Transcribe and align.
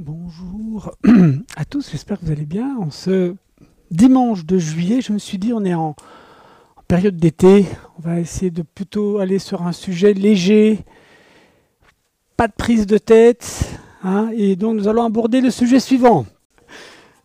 Bonjour 0.00 0.92
à 1.56 1.64
tous, 1.64 1.90
j'espère 1.90 2.20
que 2.20 2.26
vous 2.26 2.30
allez 2.30 2.46
bien. 2.46 2.76
En 2.78 2.92
ce 2.92 3.34
dimanche 3.90 4.44
de 4.44 4.56
juillet, 4.56 5.00
je 5.00 5.12
me 5.12 5.18
suis 5.18 5.38
dit 5.38 5.52
on 5.52 5.64
est 5.64 5.74
en, 5.74 5.96
période 6.86 7.16
d'été, 7.16 7.66
on 7.98 8.02
va 8.02 8.20
essayer 8.20 8.52
de 8.52 8.62
plutôt 8.62 9.18
aller 9.18 9.40
sur 9.40 9.66
un 9.66 9.72
sujet 9.72 10.14
léger, 10.14 10.84
pas 12.36 12.46
de 12.46 12.52
prise 12.52 12.86
de 12.86 12.96
tête, 12.96 13.76
hein, 14.04 14.30
et 14.36 14.54
donc 14.54 14.76
nous 14.76 14.86
allons 14.86 15.02
aborder 15.02 15.40
le 15.40 15.50
sujet 15.50 15.80
suivant. 15.80 16.26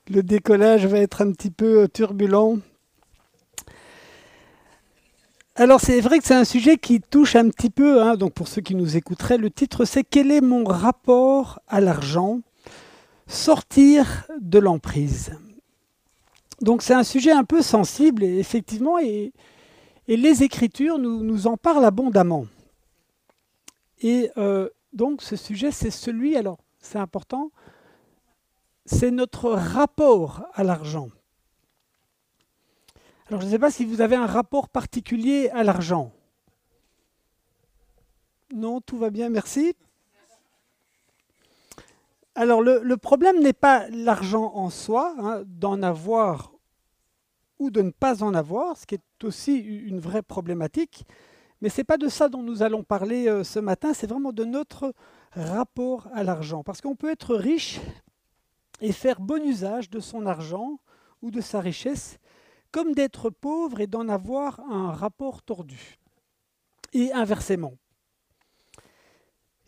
Le 0.09 0.23
décollage 0.23 0.87
va 0.87 0.97
être 0.97 1.21
un 1.21 1.31
petit 1.31 1.51
peu 1.51 1.87
turbulent. 1.87 2.57
Alors 5.53 5.79
c'est 5.79 6.01
vrai 6.01 6.17
que 6.17 6.25
c'est 6.25 6.33
un 6.33 6.43
sujet 6.43 6.77
qui 6.77 7.01
touche 7.01 7.35
un 7.35 7.49
petit 7.49 7.69
peu, 7.69 8.01
hein, 8.01 8.15
donc 8.15 8.33
pour 8.33 8.47
ceux 8.47 8.61
qui 8.61 8.73
nous 8.73 8.97
écouteraient, 8.97 9.37
le 9.37 9.51
titre 9.51 9.85
c'est 9.85 10.03
Quel 10.03 10.31
est 10.31 10.41
mon 10.41 10.63
rapport 10.63 11.59
à 11.67 11.79
l'argent? 11.79 12.41
Sortir 13.33 14.27
de 14.39 14.59
l'emprise. 14.59 15.35
Donc 16.61 16.83
c'est 16.83 16.93
un 16.93 17.03
sujet 17.03 17.31
un 17.31 17.43
peu 17.43 17.63
sensible, 17.63 18.23
effectivement, 18.23 18.99
et, 18.99 19.33
les 20.07 20.43
Écritures 20.43 20.99
nous, 20.99 21.23
nous, 21.23 21.47
en 21.47 21.57
parlent 21.57 21.83
abondamment. 21.83 22.45
Et 24.01 24.29
euh, 24.37 24.69
donc 24.93 25.23
ce 25.23 25.35
sujet, 25.35 25.71
c'est 25.71 25.89
celui, 25.89 26.37
alors 26.37 26.59
c'est 26.77 26.99
important, 26.99 27.49
c'est 28.85 29.09
notre 29.09 29.49
rapport 29.49 30.45
à 30.53 30.63
l'argent. 30.63 31.09
Alors 33.29 33.41
je 33.41 33.47
ne 33.47 33.51
sais 33.51 33.59
pas 33.59 33.71
si 33.71 33.83
vous 33.83 34.01
avez 34.01 34.15
un 34.15 34.27
rapport 34.27 34.69
particulier 34.69 35.49
à 35.49 35.63
l'argent. 35.63 36.11
Non, 38.53 38.79
tout 38.79 38.99
va 38.99 39.09
bien, 39.09 39.29
merci. 39.29 39.75
Alors 42.35 42.61
le, 42.61 42.97
problème 42.97 43.41
n'est 43.41 43.53
pas 43.53 43.87
l'argent 43.89 44.51
en 44.55 44.69
soi, 44.69 45.13
hein, 45.19 45.43
d'en 45.45 45.81
avoir 45.83 46.51
ou 47.59 47.69
de 47.69 47.81
ne 47.81 47.91
pas 47.91 48.23
en 48.23 48.33
avoir, 48.33 48.75
ce 48.77 48.85
qui 48.87 48.95
est 48.95 49.23
aussi 49.23 49.57
une 49.57 49.99
vraie 49.99 50.23
problématique. 50.23 51.05
Mais 51.61 51.69
ce 51.69 51.79
n'est 51.79 51.85
pas 51.85 51.97
de 51.97 52.09
ça 52.09 52.27
dont 52.27 52.41
nous 52.41 52.63
allons 52.63 52.83
parler 52.83 53.29
euh, 53.29 53.43
ce 53.43 53.59
matin, 53.59 53.93
c'est 53.93 54.07
vraiment 54.07 54.33
de 54.33 54.43
notre 54.43 54.93
rapport 55.31 56.09
à 56.13 56.23
l'argent. 56.23 56.63
Parce 56.63 56.81
qu'on 56.81 56.95
peut 56.95 57.09
être 57.09 57.35
riche 57.35 57.79
et 58.81 58.91
faire 58.91 59.21
bon 59.21 59.41
usage 59.45 59.89
de 59.89 59.99
son 59.99 60.25
argent 60.25 60.79
ou 61.21 61.31
de 61.31 61.39
sa 61.39 61.61
richesse, 61.61 62.17
comme 62.71 62.93
d'être 62.93 63.29
pauvre 63.29 63.79
et 63.79 63.87
d'en 63.87 64.09
avoir 64.09 64.59
un 64.69 64.91
rapport 64.91 65.41
tordu. 65.41 65.99
Et 66.91 67.13
inversement. 67.13 67.75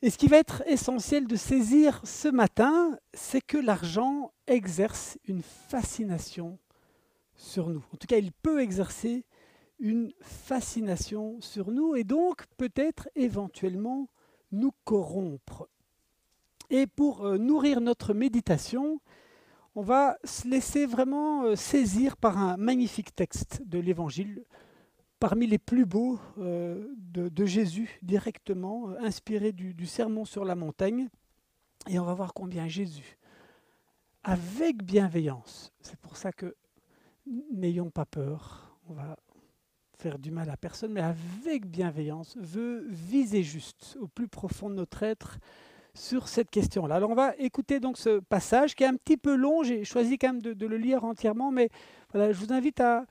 Et 0.05 0.11
ce 0.11 0.19
qui 0.19 0.27
va 0.27 0.37
être 0.37 0.61
essentiel 0.67 1.25
de 1.25 1.35
saisir 1.35 1.99
ce 2.03 2.27
matin, 2.27 2.95
c'est 3.15 3.41
que 3.41 3.57
l'argent 3.57 4.33
exerce 4.45 5.17
une 5.25 5.41
fascination 5.41 6.59
sur 7.33 7.69
nous. 7.69 7.83
En 7.91 7.97
tout 7.97 8.05
cas, 8.05 8.17
il 8.17 8.31
peut 8.31 8.61
exercer 8.61 9.25
une 9.79 10.13
fascination 10.21 11.41
sur 11.41 11.71
nous 11.71 11.95
et 11.95 12.03
donc 12.03 12.45
peut-être 12.55 13.09
éventuellement 13.15 14.07
nous 14.51 14.73
corrompre. 14.83 15.67
Et 16.69 16.85
pour 16.85 17.25
euh, 17.25 17.39
nourrir 17.39 17.81
notre 17.81 18.13
méditation, 18.13 19.01
on 19.73 19.81
va 19.81 20.19
se 20.23 20.47
laisser 20.47 20.85
vraiment 20.85 21.45
euh, 21.45 21.55
saisir 21.55 22.15
par 22.15 22.37
un 22.37 22.57
magnifique 22.57 23.15
texte 23.15 23.63
de 23.65 23.79
l'Évangile, 23.79 24.45
parmi 25.27 25.47
les 25.47 25.57
plus 25.57 25.87
beaux 25.87 26.19
euh, 26.37 26.87
de, 26.97 27.45
Jésus, 27.47 27.97
directement 28.03 28.89
inspiré 28.99 29.53
du, 29.53 29.73
du 29.73 29.87
Sermon 29.87 30.23
sur 30.23 30.45
la 30.45 30.53
montagne. 30.53 31.09
Et 31.89 31.97
on 31.97 32.05
va 32.05 32.13
voir 32.13 32.31
combien 32.35 32.67
Jésus, 32.67 33.17
avec 34.23 34.83
bienveillance, 34.83 35.73
c'est 35.81 35.99
pour 35.99 36.15
ça 36.15 36.31
que 36.31 36.55
n'ayons 37.51 37.89
pas 37.89 38.05
peur, 38.05 38.77
on 38.87 38.93
va 38.93 39.17
faire 39.97 40.19
du 40.19 40.29
mal 40.29 40.47
à 40.51 40.57
personne, 40.57 40.93
mais 40.93 41.01
avec 41.01 41.65
bienveillance, 41.65 42.37
veut 42.37 42.85
viser 42.87 43.41
juste 43.41 43.97
au 43.99 44.07
plus 44.07 44.27
profond 44.27 44.69
de 44.69 44.75
notre 44.75 45.01
être 45.01 45.39
sur 45.95 46.27
cette 46.27 46.49
question-là. 46.49 46.95
Alors 46.95 47.09
on 47.09 47.15
va 47.15 47.33
écouter 47.37 47.79
donc 47.79 47.97
ce 47.97 48.19
passage 48.19 48.75
qui 48.75 48.83
est 48.83 48.87
un 48.87 48.95
petit 48.95 49.17
peu 49.17 49.35
long, 49.35 49.63
j'ai 49.63 49.83
choisi 49.83 50.17
quand 50.17 50.33
même 50.33 50.41
de, 50.41 50.65
le 50.65 50.77
lire 50.77 51.03
entièrement, 51.03 51.51
mais 51.51 51.69
voilà, 52.13 52.31
je 52.31 52.37
vous 52.37 52.53
invite 52.53 52.79
à, 52.81 53.05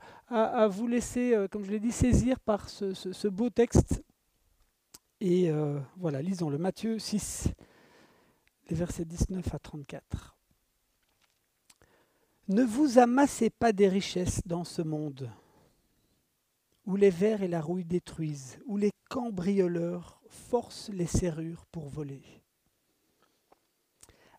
vous 0.69 0.87
laisser, 0.87 1.35
euh, 1.35 1.49
comme 1.49 1.65
je 1.65 1.71
l'ai 1.71 1.81
dit, 1.81 1.93
saisir 1.93 2.39
par 2.41 2.69
ce, 2.69 3.29
beau 3.29 3.51
texte. 3.51 4.03
Et 5.21 5.51
euh, 5.51 5.79
voilà, 5.97 6.23
lisons 6.23 6.51
le 6.51 6.59
Matthieu 6.59 6.99
6, 6.99 7.49
les 8.69 8.77
versets 8.77 9.05
19 9.05 9.55
à 9.55 9.59
34. 9.59 10.37
Ne 12.49 12.63
vous 12.63 12.99
amassez 12.99 13.49
pas 13.49 13.73
des 13.73 13.89
richesses 13.89 14.43
dans 14.45 14.65
ce 14.65 14.83
monde, 14.83 15.31
où 16.85 16.97
les 16.97 17.11
vers 17.11 17.43
et 17.43 17.49
la 17.49 17.63
rouille 17.63 17.87
détruisent, 17.87 18.59
où 18.67 18.77
les 18.77 18.91
cambrioleurs 19.09 20.21
forcent 20.29 20.91
les 20.91 21.07
serrures 21.07 21.65
pour 21.67 21.89
voler. 21.89 22.44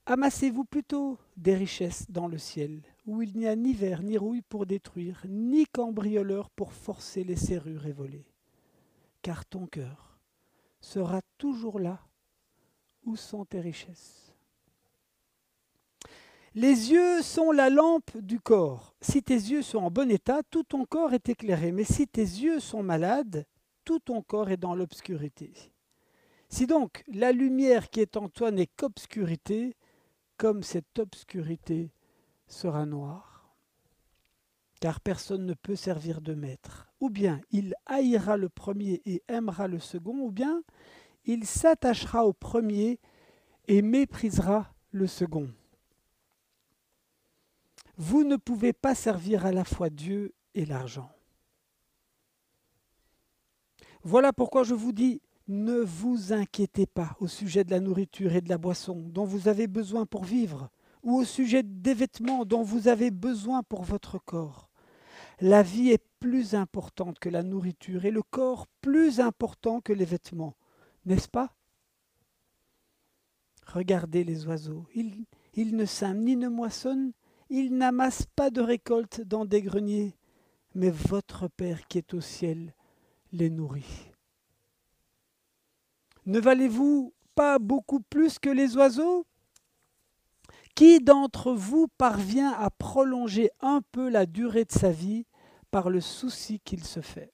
Amassez-vous 0.07 0.65
plutôt 0.65 1.17
des 1.35 1.55
richesses 1.55 2.05
dans 2.09 2.27
le 2.27 2.37
ciel, 2.37 2.81
où 3.07 3.23
il 3.23 3.35
n'y 3.35 3.47
a 3.47 3.55
ni 3.55 3.73
verre 3.73 4.03
ni 4.03 4.17
rouille 4.17 4.43
pour 4.43 4.67
détruire, 4.67 5.23
ni 5.27 5.65
cambrioleur 5.65 6.51
pour 6.51 6.73
forcer 6.73 7.23
les 7.23 7.35
serrures 7.35 7.87
et 7.87 7.91
voler. 7.91 8.25
Car 9.23 9.45
ton 9.45 9.65
cœur 9.65 10.19
sera 10.79 11.21
toujours 11.39 11.79
là 11.79 11.99
où 13.03 13.15
sont 13.15 13.45
tes 13.45 13.59
richesses. 13.59 14.33
Les 16.53 16.91
yeux 16.91 17.23
sont 17.23 17.51
la 17.51 17.71
lampe 17.71 18.15
du 18.17 18.39
corps. 18.39 18.95
Si 19.01 19.23
tes 19.23 19.33
yeux 19.33 19.63
sont 19.63 19.79
en 19.79 19.91
bon 19.91 20.09
état, 20.11 20.41
tout 20.51 20.63
ton 20.63 20.85
corps 20.85 21.13
est 21.13 21.29
éclairé. 21.29 21.71
Mais 21.71 21.83
si 21.83 22.07
tes 22.07 22.21
yeux 22.21 22.59
sont 22.59 22.83
malades, 22.83 23.45
tout 23.83 23.99
ton 23.99 24.21
corps 24.21 24.49
est 24.49 24.57
dans 24.57 24.75
l'obscurité. 24.75 25.51
Si 26.47 26.67
donc 26.67 27.03
la 27.07 27.31
lumière 27.31 27.89
qui 27.89 27.99
est 27.99 28.15
en 28.15 28.29
toi 28.29 28.51
n'est 28.51 28.69
qu'obscurité, 28.77 29.75
comme 30.37 30.63
cette 30.63 30.99
obscurité 30.99 31.91
sera 32.47 32.85
noire. 32.85 33.55
Car 34.79 34.99
personne 34.99 35.45
ne 35.45 35.53
peut 35.53 35.75
servir 35.75 36.21
de 36.21 36.33
maître. 36.33 36.87
Ou 36.99 37.09
bien 37.09 37.41
il 37.51 37.73
haïra 37.85 38.37
le 38.37 38.49
premier 38.49 39.01
et 39.05 39.23
aimera 39.27 39.67
le 39.67 39.79
second, 39.79 40.19
ou 40.19 40.31
bien 40.31 40.63
il 41.25 41.45
s'attachera 41.45 42.25
au 42.25 42.33
premier 42.33 42.99
et 43.67 43.81
méprisera 43.81 44.73
le 44.91 45.07
second. 45.07 45.49
Vous 47.97 48.23
ne 48.23 48.35
pouvez 48.35 48.73
pas 48.73 48.93
servir 48.93 49.45
à 49.45 49.51
la 49.51 49.63
fois 49.63 49.89
Dieu 49.89 50.33
et 50.53 50.65
l'argent. 50.65 51.09
Voilà 54.03 54.33
pourquoi 54.33 54.63
je 54.63 54.75
vous 54.75 54.91
dis, 54.91 55.21
ne 55.47 55.77
vous 55.79 56.33
inquiétez 56.33 56.85
pas 56.85 57.15
au 57.19 57.27
sujet 57.27 57.63
de 57.63 57.71
la 57.71 57.79
nourriture 57.79 58.33
et 58.35 58.41
de 58.41 58.49
la 58.49 58.57
boisson 58.57 59.03
dont 59.07 59.25
vous 59.25 59.47
avez 59.47 59.67
besoin 59.67 60.05
pour 60.05 60.23
vivre, 60.23 60.69
ou 61.03 61.17
au 61.17 61.23
sujet 61.23 61.61
des 61.63 61.93
vêtements 61.93 62.45
dont 62.45 62.63
vous 62.63 62.87
avez 62.87 63.11
besoin 63.11 63.61
pour 63.61 63.83
votre 63.83 64.17
corps. 64.17 64.69
La 65.39 65.61
vie 65.61 65.89
est 65.89 66.03
plus 66.19 66.55
importante 66.55 67.19
que 67.19 67.29
la 67.29 67.43
nourriture 67.43 68.05
et 68.05 68.11
le 68.11 68.23
corps 68.23 68.67
plus 68.81 69.19
important 69.19 69.81
que 69.81 69.93
les 69.93 70.05
vêtements, 70.05 70.55
n'est-ce 71.05 71.27
pas? 71.27 71.53
Regardez 73.67 74.23
les 74.23 74.45
oiseaux, 74.47 74.87
ils, 74.95 75.75
ne 75.75 75.85
sèment 75.85 76.23
ni 76.23 76.35
ne 76.35 76.47
moissonnent, 76.47 77.11
ils 77.49 77.75
n'amassent 77.75 78.27
pas 78.35 78.49
de 78.49 78.61
récolte 78.61 79.21
dans 79.21 79.45
des 79.45 79.61
greniers, 79.61 80.15
mais 80.73 80.89
votre 80.89 81.47
Père 81.47 81.87
qui 81.87 81.97
est 81.97 82.13
au 82.13 82.21
ciel 82.21 82.73
les 83.31 83.49
nourrit. 83.49 84.14
Ne 86.25 86.39
valez-vous 86.39 87.13
pas 87.35 87.59
beaucoup 87.59 87.99
plus 87.99 88.39
que 88.39 88.49
les 88.49 88.75
oiseaux? 88.77 89.25
Qui 90.75 90.99
d'entre 90.99 91.53
vous 91.53 91.87
parvient 91.97 92.51
à 92.51 92.69
prolonger 92.69 93.49
un 93.61 93.81
peu 93.91 94.09
la 94.09 94.25
durée 94.25 94.65
de 94.65 94.71
sa 94.71 94.91
vie 94.91 95.25
par 95.71 95.89
le 95.89 96.01
souci 96.01 96.59
qu'il 96.59 96.83
se 96.83 97.01
fait? 97.01 97.31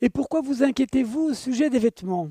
Et 0.00 0.10
pourquoi 0.10 0.40
vous 0.40 0.62
inquiétez-vous 0.62 1.30
au 1.30 1.34
sujet 1.34 1.70
des 1.70 1.78
vêtements? 1.78 2.30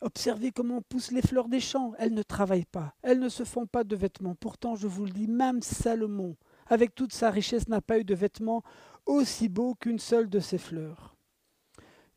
Observez 0.00 0.50
comment 0.50 0.82
poussent 0.82 1.12
les 1.12 1.22
fleurs 1.22 1.48
des 1.48 1.60
champs. 1.60 1.92
Elles 1.98 2.12
ne 2.12 2.24
travaillent 2.24 2.64
pas, 2.64 2.94
elles 3.02 3.20
ne 3.20 3.28
se 3.28 3.44
font 3.44 3.66
pas 3.66 3.84
de 3.84 3.94
vêtements. 3.94 4.34
Pourtant, 4.34 4.74
je 4.74 4.88
vous 4.88 5.04
le 5.04 5.12
dis, 5.12 5.28
même 5.28 5.62
Salomon, 5.62 6.36
avec 6.66 6.94
toute 6.94 7.12
sa 7.12 7.30
richesse, 7.30 7.68
n'a 7.68 7.80
pas 7.80 8.00
eu 8.00 8.04
de 8.04 8.14
vêtements 8.14 8.62
aussi 9.06 9.48
beaux 9.48 9.76
qu'une 9.76 10.00
seule 10.00 10.28
de 10.28 10.40
ses 10.40 10.58
fleurs. 10.58 11.11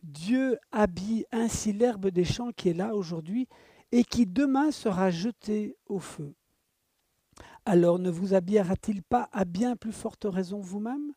Dieu 0.06 0.60
habille 0.72 1.26
ainsi 1.32 1.74
l'herbe 1.74 2.10
des 2.10 2.26
champs 2.26 2.52
qui 2.52 2.70
est 2.70 2.74
là 2.74 2.96
aujourd'hui 2.96 3.48
et 3.92 4.04
qui 4.04 4.28
demain 4.28 4.70
sera 4.70 5.10
jetée 5.10 5.76
au 5.88 5.98
feu. 5.98 6.36
Alors 7.66 7.98
ne 7.98 8.12
vous 8.12 8.36
habillera-t-il 8.36 9.02
pas 9.02 9.30
à 9.32 9.46
bien 9.46 9.76
plus 9.76 9.92
forte 9.92 10.28
raison 10.30 10.60
vous-même? 10.60 11.14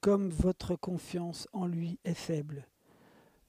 Comme 0.00 0.30
votre 0.30 0.74
confiance 0.74 1.46
en 1.52 1.68
lui 1.68 2.00
est 2.04 2.14
faible. 2.14 2.66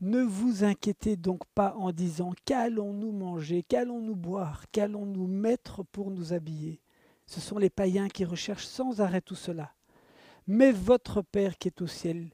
Ne 0.01 0.21
vous 0.21 0.63
inquiétez 0.63 1.15
donc 1.15 1.41
pas 1.55 1.73
en 1.75 1.91
disant 1.91 2.33
qu'allons-nous 2.45 3.11
manger, 3.11 3.63
qu'allons-nous 3.63 4.15
boire, 4.15 4.65
qu'allons-nous 4.71 5.25
mettre 5.25 5.81
pour 5.81 6.11
nous 6.11 6.31
habiller? 6.31 6.79
Ce 7.25 7.41
sont 7.41 7.57
les 7.57 7.71
païens 7.71 8.07
qui 8.07 8.23
recherchent 8.23 8.67
sans 8.67 9.01
arrêt 9.01 9.21
tout 9.21 9.33
cela. 9.33 9.73
Mais 10.45 10.71
votre 10.71 11.23
Père 11.23 11.57
qui 11.57 11.69
est 11.69 11.81
au 11.81 11.87
ciel 11.87 12.29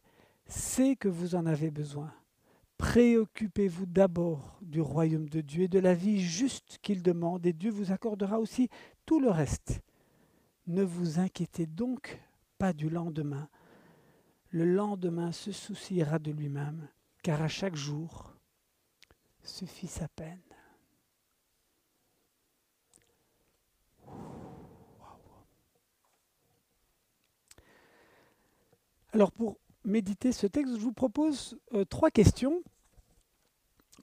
sait 0.50 0.96
que 0.96 1.08
vous 1.08 1.36
en 1.36 1.46
avez 1.46 1.72
besoin. 1.72 2.14
Préoccupez-vous 2.78 3.86
d'abord 3.86 4.58
du 4.62 4.82
royaume 4.82 5.30
de 5.30 5.42
Dieu 5.42 5.64
et 5.64 5.68
de 5.68 5.80
la 5.80 5.94
vie 5.94 6.22
juste 6.22 6.80
qu'il 6.82 7.04
demande, 7.04 7.46
et 7.46 7.54
Dieu 7.54 7.72
vous 7.72 7.92
accordera 7.92 8.40
aussi 8.40 8.70
tout 9.06 9.20
le 9.20 9.30
reste. 9.30 9.82
Ne 10.68 10.84
vous 10.84 11.20
inquiétez 11.20 11.66
donc 11.66 12.20
pas 12.58 12.74
du 12.74 12.90
lendemain. 12.90 13.50
Le 14.50 14.66
lendemain 14.66 15.32
se 15.32 15.52
souciera 15.52 16.20
de 16.20 16.32
lui-même 16.32 16.88
car 17.22 17.42
à 17.42 17.48
chaque 17.48 17.76
jour 17.76 18.34
suffit 19.44 19.88
sa 19.88 20.08
peine. 20.08 20.40
Alors 29.12 29.32
pour 29.32 29.58
méditer 29.90 30.32
ce 30.32 30.48
texte, 30.48 30.76
je 30.76 30.82
vous 30.82 30.94
propose 30.94 31.58
euh, 31.74 31.84
trois 31.84 32.12
questions 32.12 32.62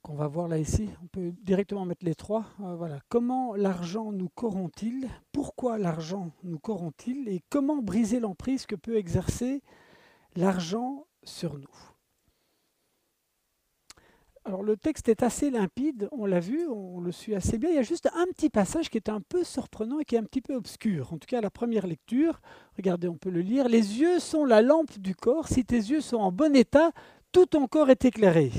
qu'on 0.03 0.15
va 0.15 0.27
voir 0.27 0.47
là 0.47 0.57
ici. 0.57 0.89
On 1.03 1.07
peut 1.07 1.33
directement 1.41 1.85
mettre 1.85 2.05
les 2.05 2.15
trois. 2.15 2.45
Euh, 2.61 2.75
voilà. 2.75 2.99
Comment 3.09 3.55
l'argent 3.55 4.11
nous 4.11 4.29
corrompt-il? 4.29 5.09
Pourquoi 5.31 5.77
l'argent 5.77 6.31
nous 6.43 6.59
corrompt-il? 6.59 7.27
Et 7.27 7.41
comment 7.49 7.81
briser 7.81 8.19
l'emprise 8.19 8.65
que 8.65 8.75
peut 8.75 8.97
exercer 8.97 9.63
l'argent 10.35 11.07
sur 11.23 11.57
nous? 11.57 11.96
Alors 14.47 14.63
le 14.63 14.77
texte 14.77 15.09
est 15.09 15.23
assez 15.23 15.49
limpide, 15.49 16.07
on 16.13 16.25
l'a 16.25 16.39
vu, 16.39 16.65
on 16.69 17.01
le 17.01 17.11
suit 17.11 17.35
assez 17.35 17.57
bien. 17.57 17.69
Il 17.69 17.75
y 17.75 17.79
a 17.79 17.83
juste 17.83 18.07
un 18.15 18.25
petit 18.27 18.49
passage 18.49 18.89
qui 18.89 18.97
est 18.97 19.09
un 19.09 19.19
peu 19.19 19.43
surprenant 19.43 19.99
et 19.99 20.05
qui 20.05 20.15
est 20.15 20.19
un 20.19 20.23
petit 20.23 20.39
peu 20.39 20.55
obscur. 20.55 21.11
En 21.11 21.17
tout 21.17 21.27
cas, 21.27 21.41
la 21.41 21.49
première 21.49 21.85
lecture, 21.85 22.39
regardez, 22.77 23.09
on 23.09 23.17
peut 23.17 23.29
le 23.29 23.41
lire. 23.41 23.67
Les 23.67 23.99
yeux 23.99 24.19
sont 24.19 24.45
la 24.45 24.61
lampe 24.61 24.99
du 24.99 25.15
corps. 25.15 25.49
Si 25.49 25.65
tes 25.65 25.75
yeux 25.75 25.99
sont 25.99 26.15
en 26.15 26.31
bon 26.31 26.55
état, 26.55 26.93
tout 27.33 27.45
ton 27.45 27.67
corps 27.67 27.89
est 27.89 28.05
éclairé. 28.05 28.53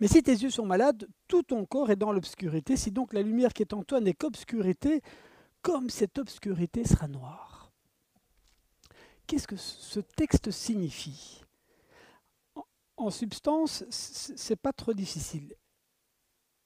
Mais 0.00 0.08
si 0.08 0.20
tes 0.20 0.32
yeux 0.32 0.50
sont 0.50 0.66
malades, 0.66 1.06
tout 1.28 1.44
ton 1.44 1.64
corps 1.64 1.92
est 1.92 1.96
dans 1.96 2.10
l'obscurité. 2.10 2.76
Si 2.76 2.90
donc 2.90 3.12
la 3.12 3.22
lumière 3.22 3.52
qui 3.52 3.62
est 3.62 3.72
en 3.72 3.84
toi 3.84 4.00
n'est 4.00 4.14
qu'obscurité, 4.14 5.00
comme 5.62 5.90
cette 5.90 6.18
obscurité 6.18 6.84
sera 6.84 7.06
noire. 7.06 7.70
Qu'est-ce 9.28 9.46
que 9.46 9.56
ce 9.56 10.00
texte 10.00 10.50
signifie? 10.50 11.44
En 13.02 13.10
substance, 13.10 13.84
c'est 13.90 14.56
pas 14.56 14.72
trop 14.72 14.92
difficile. 14.94 15.54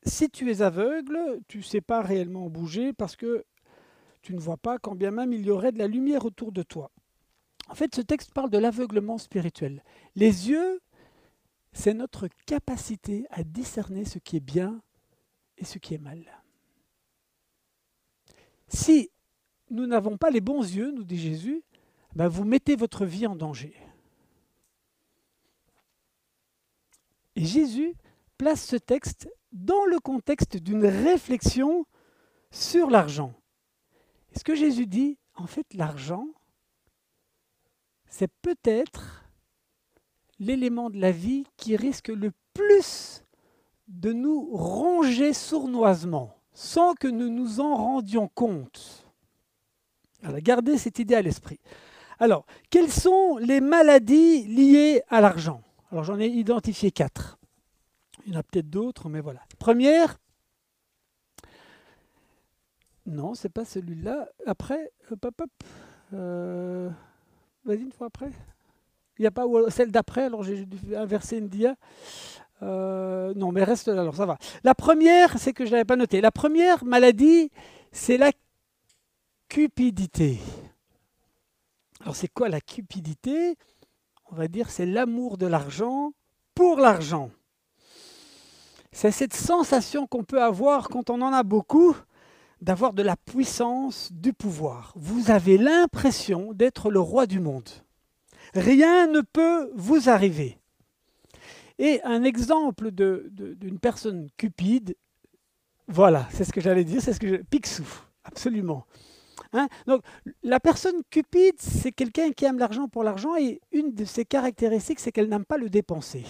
Si 0.04 0.30
tu 0.30 0.50
es 0.50 0.62
aveugle, 0.62 1.40
tu 1.48 1.58
ne 1.58 1.62
sais 1.62 1.80
pas 1.80 2.00
réellement 2.00 2.48
bouger 2.48 2.92
parce 2.92 3.16
que 3.16 3.44
tu 4.22 4.34
ne 4.34 4.40
vois 4.40 4.56
pas 4.56 4.78
quand 4.78 4.94
bien 4.94 5.10
même 5.10 5.32
il 5.32 5.44
y 5.44 5.50
aurait 5.50 5.72
de 5.72 5.78
la 5.78 5.88
lumière 5.88 6.24
autour 6.24 6.52
de 6.52 6.62
toi. 6.62 6.90
En 7.68 7.74
fait, 7.74 7.94
ce 7.94 8.00
texte 8.00 8.32
parle 8.32 8.50
de 8.50 8.58
l'aveuglement 8.58 9.18
spirituel. 9.18 9.82
Les 10.14 10.48
yeux, 10.48 10.80
c'est 11.72 11.94
notre 11.94 12.28
capacité 12.46 13.26
à 13.30 13.42
discerner 13.42 14.04
ce 14.04 14.18
qui 14.18 14.36
est 14.36 14.40
bien 14.40 14.80
et 15.58 15.64
ce 15.64 15.78
qui 15.78 15.94
est 15.94 15.98
mal. 15.98 16.42
Si 18.68 19.10
nous 19.70 19.86
n'avons 19.86 20.16
pas 20.16 20.30
les 20.30 20.40
bons 20.40 20.62
yeux, 20.62 20.92
nous 20.92 21.04
dit 21.04 21.18
Jésus, 21.18 21.62
ben 22.14 22.28
vous 22.28 22.44
mettez 22.44 22.76
votre 22.76 23.04
vie 23.04 23.26
en 23.26 23.36
danger. 23.36 23.74
Et 27.36 27.44
Jésus 27.44 27.94
place 28.38 28.64
ce 28.64 28.76
texte 28.76 29.28
dans 29.52 29.84
le 29.84 30.00
contexte 30.00 30.56
d'une 30.56 30.84
réflexion 30.84 31.86
sur 32.50 32.90
l'argent. 32.90 33.34
ce 34.34 34.42
que 34.42 34.54
Jésus 34.54 34.86
dit, 34.86 35.18
en 35.34 35.46
fait, 35.46 35.66
l'argent, 35.74 36.26
c'est 38.08 38.30
peut-être 38.42 39.24
l'élément 40.38 40.90
de 40.90 40.98
la 40.98 41.12
vie 41.12 41.44
qui 41.56 41.76
risque 41.76 42.08
le 42.08 42.32
plus 42.54 43.22
de 43.88 44.12
nous 44.12 44.56
ronger 44.56 45.32
sournoisement, 45.32 46.36
sans 46.52 46.94
que 46.94 47.08
nous 47.08 47.30
nous 47.30 47.60
en 47.60 47.76
rendions 47.76 48.28
compte. 48.28 49.06
Alors, 50.22 50.40
gardez 50.40 50.78
cette 50.78 50.98
idée 50.98 51.14
à 51.14 51.22
l'esprit. 51.22 51.60
Alors, 52.18 52.46
quelles 52.70 52.90
sont 52.90 53.36
les 53.36 53.60
maladies 53.60 54.46
liées 54.46 55.02
à 55.08 55.20
l'argent? 55.20 55.62
Alors 55.96 56.04
j'en 56.04 56.20
ai 56.20 56.26
identifié 56.26 56.90
quatre. 56.90 57.38
Il 58.26 58.34
y 58.34 58.36
en 58.36 58.40
a 58.40 58.42
peut-être 58.42 58.68
d'autres, 58.68 59.08
mais 59.08 59.22
voilà. 59.22 59.40
Première, 59.58 60.18
non, 63.06 63.32
c'est 63.32 63.48
pas 63.48 63.64
celui-là. 63.64 64.28
Après, 64.44 64.92
hop, 65.10 65.24
hop, 65.24 65.40
hop. 65.40 65.50
Euh, 66.12 66.90
vas-y 67.64 67.80
une 67.80 67.92
fois 67.92 68.08
après. 68.08 68.30
Il 69.18 69.22
n'y 69.22 69.26
a 69.26 69.30
pas 69.30 69.46
celle 69.70 69.90
d'après, 69.90 70.24
alors 70.24 70.42
j'ai 70.42 70.66
dû 70.66 70.94
inverser 70.94 71.38
une 71.38 71.48
dia. 71.48 71.76
Euh, 72.60 73.32
non, 73.34 73.50
mais 73.50 73.64
reste 73.64 73.88
là, 73.88 74.02
alors 74.02 74.16
ça 74.16 74.26
va. 74.26 74.36
La 74.64 74.74
première, 74.74 75.38
c'est 75.38 75.54
que 75.54 75.64
je 75.64 75.70
n'avais 75.70 75.86
pas 75.86 75.96
noté. 75.96 76.20
La 76.20 76.30
première 76.30 76.84
maladie, 76.84 77.50
c'est 77.90 78.18
la 78.18 78.32
cupidité. 79.48 80.40
Alors 82.02 82.16
c'est 82.16 82.28
quoi 82.28 82.50
la 82.50 82.60
cupidité? 82.60 83.56
On 84.30 84.34
va 84.34 84.48
dire, 84.48 84.70
c'est 84.70 84.86
l'amour 84.86 85.38
de 85.38 85.46
l'argent 85.46 86.12
pour 86.54 86.78
l'argent. 86.78 87.30
C'est 88.92 89.10
cette 89.10 89.34
sensation 89.34 90.06
qu'on 90.06 90.24
peut 90.24 90.42
avoir 90.42 90.88
quand 90.88 91.10
on 91.10 91.20
en 91.20 91.32
a 91.32 91.42
beaucoup, 91.42 91.94
d'avoir 92.62 92.94
de 92.94 93.02
la 93.02 93.16
puissance, 93.16 94.10
du 94.12 94.32
pouvoir. 94.32 94.92
Vous 94.96 95.30
avez 95.30 95.58
l'impression 95.58 96.52
d'être 96.52 96.90
le 96.90 97.00
roi 97.00 97.26
du 97.26 97.40
monde. 97.40 97.68
Rien 98.54 99.06
ne 99.06 99.20
peut 99.20 99.70
vous 99.74 100.08
arriver. 100.08 100.58
Et 101.78 102.00
un 102.04 102.24
exemple 102.24 102.90
d'une 102.90 103.78
personne 103.78 104.28
cupide, 104.38 104.96
voilà, 105.88 106.26
c'est 106.32 106.44
ce 106.44 106.52
que 106.52 106.60
j'allais 106.60 106.84
dire, 106.84 107.02
c'est 107.02 107.12
ce 107.12 107.20
que 107.20 107.28
je... 107.28 107.36
Picsou, 107.36 107.84
absolument. 108.24 108.86
Hein? 109.56 109.68
Donc, 109.86 110.02
la 110.42 110.60
personne 110.60 111.02
cupide, 111.10 111.56
c'est 111.58 111.92
quelqu'un 111.92 112.32
qui 112.32 112.44
aime 112.44 112.58
l'argent 112.58 112.88
pour 112.88 113.02
l'argent 113.02 113.36
et 113.36 113.60
une 113.72 113.92
de 113.94 114.04
ses 114.04 114.24
caractéristiques, 114.24 115.00
c'est 115.00 115.12
qu'elle 115.12 115.28
n'aime 115.28 115.44
pas 115.44 115.58
le 115.58 115.70
dépenser. 115.70 116.24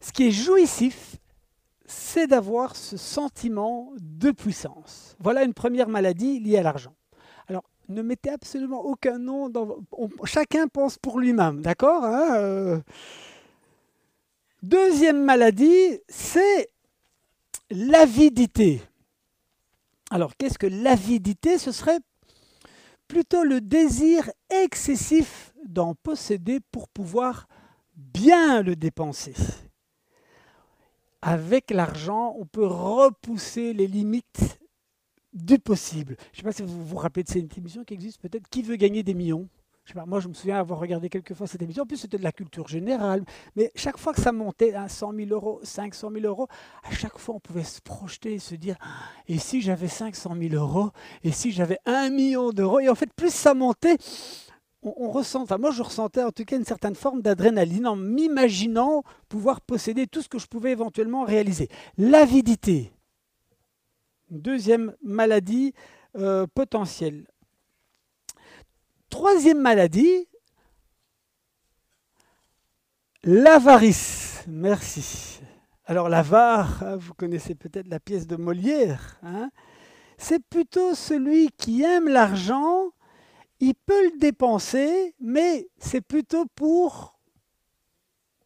Ce 0.00 0.12
qui 0.12 0.28
est 0.28 0.30
jouissif, 0.30 1.16
c'est 1.86 2.26
d'avoir 2.26 2.76
ce 2.76 2.96
sentiment 2.96 3.92
de 4.00 4.30
puissance. 4.30 5.16
Voilà 5.20 5.44
une 5.44 5.54
première 5.54 5.88
maladie 5.88 6.40
liée 6.40 6.58
à 6.58 6.62
l'argent. 6.62 6.94
Alors, 7.48 7.64
ne 7.88 8.02
mettez 8.02 8.30
absolument 8.30 8.84
aucun 8.84 9.18
nom. 9.18 9.48
Dans, 9.48 9.76
chacun 10.24 10.68
pense 10.68 10.98
pour 10.98 11.18
lui-même, 11.18 11.60
d'accord 11.60 12.04
hein, 12.04 12.36
euh. 12.36 12.80
Deuxième 14.62 15.24
maladie, 15.24 15.98
c'est 16.08 16.70
l'avidité. 17.70 18.80
Alors, 20.12 20.36
qu'est-ce 20.36 20.58
que 20.58 20.66
l'avidité 20.66 21.56
Ce 21.56 21.72
serait 21.72 21.98
plutôt 23.08 23.44
le 23.44 23.62
désir 23.62 24.30
excessif 24.50 25.54
d'en 25.64 25.94
posséder 25.94 26.60
pour 26.70 26.88
pouvoir 26.88 27.48
bien 27.96 28.60
le 28.60 28.76
dépenser. 28.76 29.32
Avec 31.22 31.70
l'argent, 31.70 32.36
on 32.38 32.44
peut 32.44 32.66
repousser 32.66 33.72
les 33.72 33.86
limites 33.86 34.60
du 35.32 35.58
possible. 35.58 36.18
Je 36.32 36.32
ne 36.32 36.36
sais 36.36 36.42
pas 36.42 36.52
si 36.52 36.62
vous 36.62 36.84
vous 36.84 36.96
rappelez 36.98 37.24
de 37.24 37.30
cette 37.30 37.56
émission 37.56 37.82
qui 37.82 37.94
existe 37.94 38.20
peut-être. 38.20 38.50
Qui 38.50 38.62
veut 38.62 38.76
gagner 38.76 39.02
des 39.02 39.14
millions? 39.14 39.48
Moi, 40.06 40.20
je 40.20 40.28
me 40.28 40.34
souviens 40.34 40.58
avoir 40.58 40.78
regardé 40.78 41.08
quelques 41.08 41.34
fois 41.34 41.46
cette 41.46 41.60
émission. 41.60 41.82
En 41.82 41.86
plus, 41.86 41.96
c'était 41.96 42.18
de 42.18 42.22
la 42.22 42.32
culture 42.32 42.68
générale. 42.68 43.24
Mais 43.56 43.70
chaque 43.74 43.98
fois 43.98 44.14
que 44.14 44.20
ça 44.20 44.32
montait 44.32 44.74
à 44.74 44.88
100 44.88 45.12
000 45.12 45.30
euros, 45.30 45.60
500 45.62 46.10
000 46.12 46.24
euros, 46.24 46.48
à 46.82 46.92
chaque 46.92 47.18
fois, 47.18 47.34
on 47.34 47.40
pouvait 47.40 47.64
se 47.64 47.80
projeter 47.80 48.34
et 48.34 48.38
se 48.38 48.54
dire 48.54 48.76
et 49.28 49.38
si 49.38 49.60
j'avais 49.60 49.88
500 49.88 50.36
000 50.40 50.54
euros? 50.54 50.90
Et 51.24 51.32
si 51.32 51.52
j'avais 51.52 51.78
1 51.84 52.10
million 52.10 52.50
d'euros 52.50 52.80
Et 52.80 52.88
en 52.88 52.94
fait, 52.94 53.12
plus 53.14 53.34
ça 53.34 53.54
montait, 53.54 53.96
on, 54.82 55.10
ressent, 55.10 55.42
enfin, 55.42 55.58
moi, 55.58 55.70
je 55.70 55.82
ressentais 55.82 56.22
en 56.22 56.32
tout 56.32 56.44
cas 56.44 56.56
une 56.56 56.64
certaine 56.64 56.94
forme 56.94 57.22
d'adrénaline 57.22 57.86
en 57.86 57.96
m'imaginant 57.96 59.02
pouvoir 59.28 59.60
posséder 59.60 60.06
tout 60.06 60.22
ce 60.22 60.28
que 60.28 60.38
je 60.38 60.46
pouvais 60.46 60.72
éventuellement 60.72 61.24
réaliser. 61.24 61.68
L'avidité. 61.98 62.92
Deuxième 64.30 64.94
maladie 65.02 65.74
euh, 66.16 66.46
potentielle. 66.52 67.26
Troisième 69.12 69.60
maladie, 69.60 70.26
l'avarice. 73.24 74.42
Merci. 74.48 75.38
Alors 75.84 76.08
l'avare, 76.08 76.82
hein, 76.82 76.96
vous 76.96 77.12
connaissez 77.12 77.54
peut-être 77.54 77.88
la 77.88 78.00
pièce 78.00 78.26
de 78.26 78.36
Molière. 78.36 79.18
Hein. 79.22 79.50
c'est 80.16 80.42
plutôt 80.42 80.94
celui 80.94 81.50
qui 81.58 81.82
aime 81.82 82.08
l'argent. 82.08 82.88
Il 83.60 83.74
peut 83.74 84.02
le 84.02 84.18
dépenser, 84.18 85.14
mais 85.20 85.68
c'est 85.76 86.00
plutôt 86.00 86.46
pour 86.46 87.18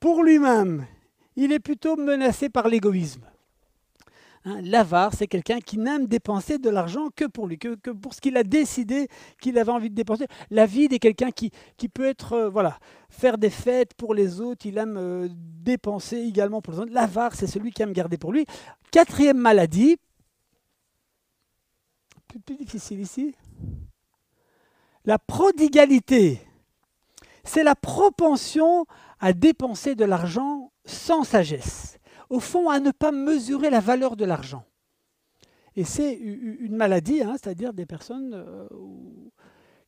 pour 0.01 0.25
lui-même, 0.25 0.85
il 1.37 1.53
est 1.53 1.61
plutôt 1.61 1.95
menacé 1.95 2.49
par 2.49 2.67
l'égoïsme. 2.67 3.25
Hein, 4.49 4.61
l'avare, 4.63 5.13
c'est 5.13 5.27
quelqu'un 5.27 5.59
qui 5.59 5.77
n'aime 5.77 6.07
dépenser 6.07 6.59
de 6.59 6.71
l'argent 6.71 7.09
que 7.17 7.25
pour 7.25 7.49
lui, 7.49 7.59
que, 7.59 7.75
pour 7.91 8.15
ce 8.15 8.21
qu'il 8.21 8.37
a 8.37 8.45
décidé 8.45 9.09
qu'il 9.41 9.59
avait 9.59 9.73
envie 9.73 9.91
de 9.91 9.95
dépenser. 9.97 10.29
La 10.51 10.67
vie 10.67 10.85
est 10.85 11.01
quelqu'un 11.01 11.33
qui, 11.33 11.51
peut 11.89 12.07
être, 12.07 12.33
euh, 12.35 12.49
voilà, 12.49 12.79
faire 13.11 13.39
des 13.39 13.51
fêtes 13.51 13.95
pour 13.95 14.15
les 14.15 14.41
autres, 14.41 14.65
il 14.65 14.79
aime 14.79 14.97
euh, 14.99 15.29
dépenser 15.33 16.19
également 16.19 16.63
pour 16.63 16.75
les 16.75 16.79
autres. 16.79 16.93
L'avare, 16.93 17.35
c'est 17.35 17.49
celui 17.49 17.73
qui 17.73 17.83
aime 17.83 17.93
garder 17.93 18.19
pour 18.19 18.33
lui. 18.33 18.47
Quatrième 18.93 19.39
maladie, 19.39 19.97
plus 22.45 22.57
difficile 22.57 23.01
ici, 23.01 23.35
la 25.05 25.19
prodigalité. 25.19 26.41
C'est 27.43 27.65
la 27.65 27.75
propension 27.75 28.87
à 29.19 29.33
dépenser 29.33 29.97
de 29.97 30.05
l'argent 30.05 30.71
sans 30.85 31.25
sagesse 31.25 31.99
au 32.31 32.41
fond, 32.41 32.69
à 32.71 32.81
ne 32.81 32.91
pas 32.91 33.13
mesurer 33.13 33.71
la 33.71 33.81
valeur 33.81 34.17
de 34.17 34.25
l'argent. 34.25 34.65
Et 35.77 35.85
c'est 35.85 36.15
une 36.15 36.75
maladie, 36.75 37.23
hein, 37.23 37.35
c'est-à-dire 37.35 37.75
des 37.75 37.85
personnes 37.85 38.33
euh, 38.33 38.67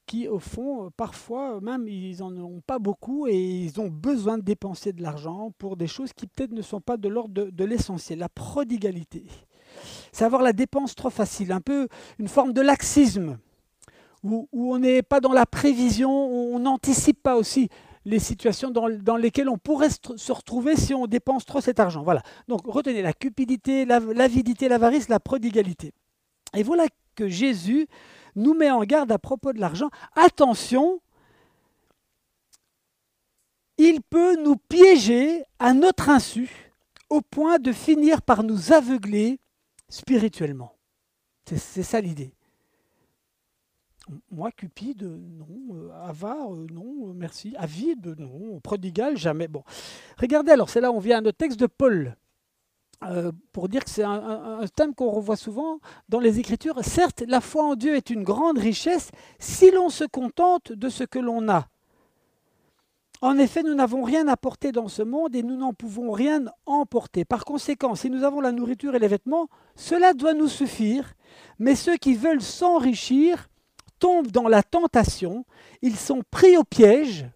qui, 0.05 0.29
au 0.29 0.39
fond, 0.39 0.91
parfois, 0.97 1.61
même, 1.63 1.89
ils 1.89 2.19
n'en 2.19 2.37
ont 2.37 2.61
pas 2.61 2.79
beaucoup 2.79 3.27
et 3.27 3.37
ils 3.37 3.81
ont 3.81 3.89
besoin 3.89 4.37
de 4.37 4.43
dépenser 4.43 4.93
de 4.93 5.03
l'argent 5.03 5.53
pour 5.57 5.77
des 5.79 5.87
choses 5.87 6.13
qui 6.13 6.27
peut-être 6.27 6.53
ne 6.53 6.61
sont 6.61 6.83
pas 6.83 6.99
de 6.99 7.09
l'ordre 7.09 7.51
de, 7.51 7.65
l'essentiel. 7.65 8.19
La 8.19 8.29
prodigalité. 8.29 9.25
C'est 10.13 10.27
avoir 10.27 10.43
la 10.43 10.53
dépense 10.53 10.95
trop 10.95 11.11
facile, 11.11 11.53
un 11.53 11.61
peu 11.61 11.89
une 12.19 12.29
forme 12.29 12.53
de 12.53 12.61
laxisme, 12.61 13.39
où, 14.23 14.47
où 14.53 14.75
on 14.75 14.79
n'est 14.79 15.03
pas 15.03 15.21
dans 15.21 15.33
la 15.33 15.47
prévision, 15.47 16.11
on 16.11 16.59
n'anticipe 16.59 17.23
pas 17.23 17.37
aussi 17.37 17.71
les 18.05 18.19
situations 18.19 18.71
dans, 18.71 19.17
lesquelles 19.17 19.49
on 19.49 19.59
pourrait 19.59 19.91
se 19.91 20.33
retrouver 20.33 20.77
si 20.77 20.95
on 20.95 21.07
dépense 21.07 21.45
trop 21.45 21.61
cet 21.61 21.81
argent. 21.81 22.03
Voilà. 22.03 22.23
Donc 22.49 22.63
retenez 22.65 23.03
la 23.03 23.13
cupidité, 23.13 23.85
l'avidité, 23.85 24.69
l'avarice, 24.69 25.09
la 25.09 25.21
prodigalité. 25.21 25.93
Et 26.57 26.63
voilà 26.63 26.87
que 27.15 27.29
Jésus 27.29 27.87
nous 28.37 28.55
met 28.55 28.71
en 28.71 28.85
garde 28.85 29.13
à 29.13 29.19
propos 29.19 29.53
de 29.53 29.61
l'argent. 29.61 29.91
Attention, 30.15 31.01
il 33.77 34.01
peut 34.03 34.43
nous 34.43 34.57
piéger 34.57 35.45
à 35.59 35.75
notre 35.75 36.09
insu 36.09 36.73
au 37.11 37.21
point 37.21 37.59
de 37.59 37.73
finir 37.73 38.23
par 38.23 38.43
nous 38.43 38.73
aveugler 38.73 39.41
spirituellement. 39.89 40.75
C'est 41.47 41.83
ça 41.83 42.01
l'idée. 42.01 42.35
Moi, 44.31 44.51
cupide, 44.53 45.03
non. 45.03 45.75
Euh, 45.75 45.91
avare, 46.05 46.55
euh, 46.55 46.67
non. 46.73 47.13
Merci. 47.15 47.55
Avide, 47.57 48.15
non. 48.19 48.61
Prodigal, 48.61 49.17
jamais. 49.17 49.49
Bon. 49.49 49.63
Regardez, 50.19 50.53
alors, 50.53 50.71
c'est 50.71 50.81
là 50.81 50.93
on 50.93 50.99
vient 50.99 51.19
à 51.19 51.21
notre 51.21 51.39
texte 51.39 51.61
de 51.61 51.67
Paul. 51.67 52.17
Euh, 53.05 53.31
pour 53.53 53.69
dire 53.69 53.85
que 53.85 53.91
c'est 53.91 54.03
un, 54.03 54.61
thème 54.75 54.93
qu'on 54.93 55.11
revoit 55.11 55.37
souvent 55.37 55.79
dans 56.09 56.19
les 56.19 56.41
Écritures. 56.41 56.83
Certes, 56.83 57.23
la 57.29 57.41
foi 57.41 57.63
en 57.63 57.75
Dieu 57.77 57.95
est 57.95 58.11
une 58.11 58.25
grande 58.25 58.59
richesse 58.59 59.13
si 59.39 59.71
l'on 59.71 59.89
se 59.89 60.05
contente 60.05 60.73
de 60.73 60.89
ce 60.89 61.05
que 61.05 61.21
l'on 61.21 61.49
a. 61.49 61.69
En 63.21 63.39
effet, 63.39 63.63
nous 63.63 63.75
n'avons 63.75 64.03
rien 64.03 64.25
porter 64.37 64.73
dans 64.73 64.89
ce 64.89 65.03
monde 65.03 65.35
et 65.37 65.43
nous 65.43 65.57
n'en 65.57 65.75
pouvons 65.75 66.11
rien 66.11 66.45
emporter. 66.67 67.25
Par 67.25 67.45
conséquent, 67.45 67.95
si 67.95 68.11
nous 68.11 68.25
avons 68.25 68.41
la 68.41 68.53
nourriture 68.53 68.95
et 68.95 69.01
les 69.01 69.09
vêtements, 69.09 69.49
cela 69.77 70.13
doit 70.13 70.35
nous 70.35 70.49
suffire. 70.49 71.15
Mais 71.59 71.75
ceux 71.75 71.97
qui 71.97 72.15
veulent 72.15 72.43
s'enrichir 72.43 73.49
tombent 73.99 74.31
dans 74.31 74.49
la 74.49 74.63
tentation, 74.63 75.45
ils 75.83 75.97
sont 75.97 76.23
pris 76.31 76.57
au 76.57 76.65
piège, 76.65 77.27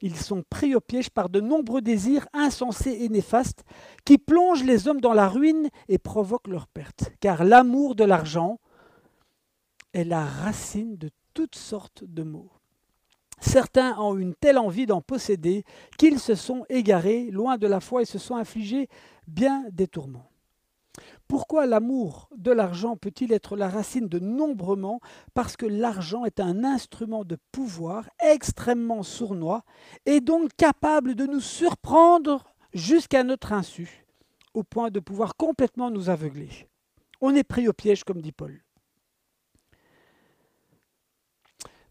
ils 0.00 0.16
sont 0.16 0.44
pris 0.48 0.74
au 0.74 0.80
piège 0.80 1.10
par 1.10 1.28
de 1.28 1.40
nombreux 1.40 1.80
désirs 1.80 2.28
insensés 2.32 2.98
et 3.00 3.08
néfastes 3.08 3.64
qui 4.04 4.18
plongent 4.18 4.64
les 4.64 4.86
hommes 4.86 5.00
dans 5.00 5.12
la 5.12 5.28
ruine 5.28 5.68
et 5.88 5.98
provoquent 5.98 6.48
leur 6.48 6.68
perte. 6.68 7.10
Car 7.20 7.44
l'amour 7.44 7.94
de 7.94 8.04
l'argent 8.04 8.60
est 9.92 10.04
la 10.04 10.24
racine 10.24 10.96
de 10.96 11.10
toutes 11.34 11.56
sortes 11.56 12.04
de 12.04 12.22
maux. 12.22 12.50
Certains 13.40 13.98
ont 13.98 14.16
une 14.16 14.34
telle 14.34 14.58
envie 14.58 14.86
d'en 14.86 15.00
posséder 15.00 15.64
qu'ils 15.96 16.18
se 16.18 16.34
sont 16.34 16.64
égarés 16.68 17.30
loin 17.30 17.56
de 17.56 17.66
la 17.66 17.80
foi 17.80 18.02
et 18.02 18.04
se 18.04 18.18
sont 18.18 18.36
infligés 18.36 18.88
bien 19.26 19.64
des 19.70 19.86
tourments. 19.86 20.30
Pourquoi 21.28 21.66
l'amour 21.66 22.30
de 22.34 22.50
l'argent 22.50 22.96
peut-il 22.96 23.32
être 23.34 23.54
la 23.54 23.68
racine 23.68 24.08
de 24.08 24.18
nombreux 24.18 24.76
maux 24.76 25.00
Parce 25.34 25.58
que 25.58 25.66
l'argent 25.66 26.24
est 26.24 26.40
un 26.40 26.64
instrument 26.64 27.22
de 27.22 27.36
pouvoir 27.52 28.08
extrêmement 28.18 29.02
sournois 29.02 29.62
et 30.06 30.22
donc 30.22 30.50
capable 30.56 31.14
de 31.14 31.26
nous 31.26 31.40
surprendre 31.40 32.44
jusqu'à 32.72 33.24
notre 33.24 33.52
insu, 33.52 34.06
au 34.54 34.62
point 34.62 34.90
de 34.90 35.00
pouvoir 35.00 35.36
complètement 35.36 35.90
nous 35.90 36.08
aveugler. 36.08 36.48
On 37.20 37.34
est 37.34 37.44
pris 37.44 37.68
au 37.68 37.74
piège, 37.74 38.04
comme 38.04 38.22
dit 38.22 38.32
Paul. 38.32 38.62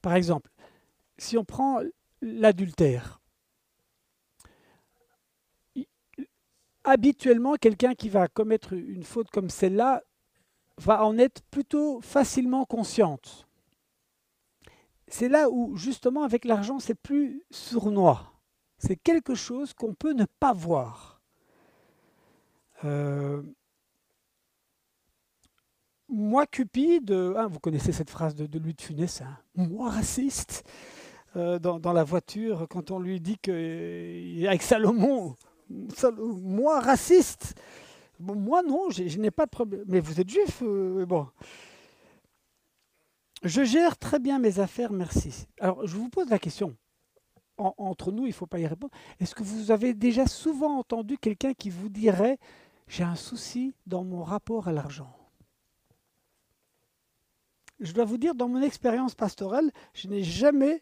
Par 0.02 0.16
exemple, 0.16 0.50
si 1.20 1.38
on 1.38 1.46
prend 1.46 1.82
l'adultère, 2.22 3.22
habituellement, 6.88 7.56
quelqu'un 7.56 7.94
qui 7.94 8.10
va 8.10 8.28
commettre 8.28 8.74
une 8.74 9.04
faute 9.04 9.30
comme 9.30 9.50
celle-là 9.50 10.04
va 10.78 11.04
en 11.04 11.18
être 11.18 11.42
plutôt 11.52 12.00
facilement 12.02 12.66
consciente. 12.66 13.48
C'est 15.08 15.28
là 15.30 15.50
où, 15.50 15.76
justement, 15.76 16.24
avec 16.24 16.46
l'argent, 16.46 16.80
c'est 16.80 16.96
plus 16.96 17.44
sournois. 17.52 18.34
C'est 18.78 18.96
quelque 18.96 19.36
chose 19.36 19.74
qu'on 19.74 19.94
peut 19.94 20.14
ne 20.14 20.26
pas 20.40 20.54
voir. 20.54 21.22
Euh, 22.86 23.42
moi, 26.08 26.46
Cupide, 26.46 27.12
hein, 27.12 27.48
vous 27.48 27.60
connaissez 27.60 27.92
cette 27.92 28.10
phrase 28.10 28.36
de, 28.36 28.60
Louis 28.60 28.74
de 28.74 28.82
Funès, 28.82 29.22
hein, 29.22 29.38
moi 29.56 29.90
raciste, 29.90 30.64
euh, 31.36 31.60
dans, 31.60 31.94
la 31.94 32.04
voiture, 32.04 32.66
quand 32.70 32.92
on 32.92 33.00
lui 33.00 33.20
dit 33.20 33.38
qu'avec 33.40 34.62
Salomon, 34.62 35.36
moi 35.70 36.80
raciste. 36.80 37.56
moi 38.20 38.64
non, 38.64 38.90
je 38.90 39.18
n'ai 39.18 39.32
pas 39.32 39.46
de 39.46 39.52
problème. 39.52 39.84
Mais 39.88 40.00
vous 40.00 40.20
êtes 40.20 40.30
juif 40.30 40.62
euh, 40.64 41.06
Bon. 41.06 41.28
Je 43.44 43.64
gère 43.64 43.98
très 43.98 44.20
bien 44.20 44.40
mes 44.40 44.60
affaires, 44.60 44.92
merci. 44.92 45.48
Alors, 45.60 45.86
je 45.86 45.96
vous 45.96 46.10
pose 46.10 46.30
la 46.30 46.40
question. 46.40 46.76
entre 47.58 48.12
nous, 48.12 48.26
il 48.26 48.30
ne 48.30 48.34
faut 48.34 48.48
pas 48.48 48.60
y 48.60 48.68
répondre. 48.68 48.94
Est-ce 49.20 49.36
que 49.36 49.44
vous 49.44 49.72
avez 49.72 49.94
déjà 49.94 50.26
souvent 50.26 50.80
entendu 50.80 51.18
quelqu'un 51.18 51.54
qui 51.54 51.70
vous 51.70 51.90
dirait 51.90 52.40
J'ai 52.88 53.04
un 53.04 53.16
souci 53.16 53.74
dans 53.86 54.04
mon 54.04 54.24
rapport 54.24 54.68
à 54.68 54.72
l'argent? 54.72 55.14
Je 57.80 57.92
dois 57.94 58.06
vous 58.06 58.18
dire, 58.18 58.34
dans 58.34 58.48
mon 58.48 58.62
expérience 58.62 59.14
pastorale, 59.14 59.72
je 59.94 60.08
n'ai 60.08 60.24
jamais 60.24 60.82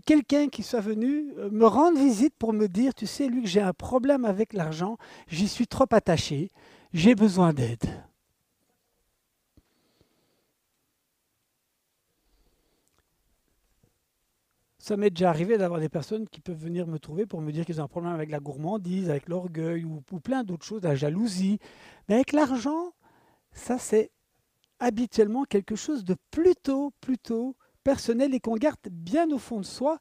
quelqu'un 0.00 0.48
qui 0.48 0.62
soit 0.62 0.80
venu 0.80 1.32
euh, 1.38 1.50
me 1.50 1.66
rendre 1.66 1.98
visite 1.98 2.34
pour 2.38 2.52
me 2.52 2.66
dire, 2.66 2.94
tu 2.94 3.06
sais, 3.06 3.28
Luc, 3.28 3.46
j'ai 3.46 3.60
un 3.60 3.72
problème 3.72 4.24
avec 4.24 4.52
l'argent, 4.52 4.96
j'y 5.28 5.48
suis 5.48 5.66
trop 5.66 5.86
attaché, 5.90 6.50
j'ai 6.92 7.14
besoin 7.14 7.52
d'aide. 7.52 7.84
Ça 14.78 14.96
m'est 14.96 15.10
déjà 15.10 15.30
arrivé 15.30 15.58
d'avoir 15.58 15.78
des 15.78 15.88
personnes 15.88 16.28
qui 16.28 16.40
peuvent 16.40 16.58
venir 16.58 16.88
me 16.88 16.98
trouver 16.98 17.24
pour 17.24 17.40
me 17.40 17.52
dire 17.52 17.64
qu'ils 17.64 17.80
ont 17.80 17.84
un 17.84 17.88
problème 17.88 18.14
avec 18.14 18.30
la 18.30 18.40
gourmandise, 18.40 19.10
avec 19.10 19.28
l'orgueil 19.28 19.84
ou 19.84 20.00
plein 20.20 20.42
d'autres 20.42 20.64
choses, 20.64 20.82
la 20.82 20.96
jalousie. 20.96 21.60
Mais 22.08 22.16
avec 22.16 22.32
l'argent, 22.32 22.92
ça 23.52 23.78
c'est 23.78 24.10
habituellement 24.80 25.44
quelque 25.44 25.76
chose 25.76 26.04
de 26.04 26.16
plutôt, 26.32 26.92
plutôt 27.00 27.56
personnel 27.82 28.34
et 28.34 28.40
qu'on 28.40 28.56
garde 28.56 28.88
bien 28.90 29.30
au 29.30 29.38
fond 29.38 29.60
de 29.60 29.64
soi 29.64 29.98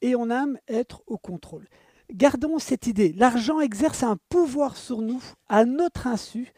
et 0.00 0.14
on 0.14 0.30
aime 0.30 0.58
être 0.68 1.02
au 1.06 1.18
contrôle. 1.18 1.68
Gardons 2.12 2.58
cette 2.58 2.86
idée. 2.86 3.12
L'argent 3.12 3.60
exerce 3.60 4.02
un 4.02 4.16
pouvoir 4.28 4.76
sur 4.76 5.02
nous 5.02 5.22
à 5.48 5.64
notre 5.64 6.06
insu 6.06 6.52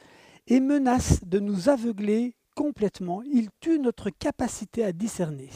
et 0.47 0.61
menace 0.61 1.25
de 1.25 1.41
nous 1.41 1.69
aveugler 1.69 2.37
complètement. 2.55 3.23
Il 3.23 3.49
tue 3.61 3.79
notre 3.79 4.11
capacité 4.11 4.85
à 4.85 4.93
discerner. 4.93 5.51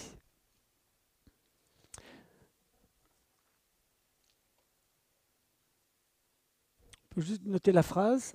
On 7.04 7.14
peut 7.14 7.23
juste 7.23 7.44
noter 7.44 7.71
la 7.71 7.83
phrase. 7.83 8.35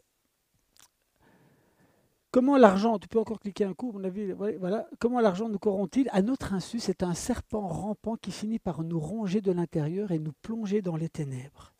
Comment 2.31 2.57
l'argent, 2.57 2.99
tu 2.99 3.07
peux 3.07 3.19
encore 3.19 3.39
cliquer 3.39 3.63
un 3.63 3.73
coup, 3.73 3.91
mon 3.91 4.03
avis, 4.03 4.31
voilà, 4.33 4.87
comment 4.99 5.19
l'argent 5.19 5.49
nous 5.49 5.57
corrompt-il? 5.57 6.09
À 6.11 6.21
notre 6.21 6.53
insu, 6.53 6.79
c'est 6.79 7.01
un 7.01 7.15
serpent 7.15 7.67
rampant 7.67 8.17
qui 8.17 8.31
finit 8.31 8.59
par 8.59 8.83
nous 8.83 8.99
ronger 8.99 9.41
de 9.41 9.51
l'intérieur 9.51 10.11
et 10.11 10.19
nous 10.19 10.33
plonger 10.43 10.83
dans 10.83 10.95
les 10.95 11.09
ténèbres. 11.09 11.73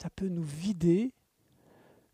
Ça 0.00 0.08
peut 0.16 0.28
nous 0.28 0.44
vider 0.44 1.12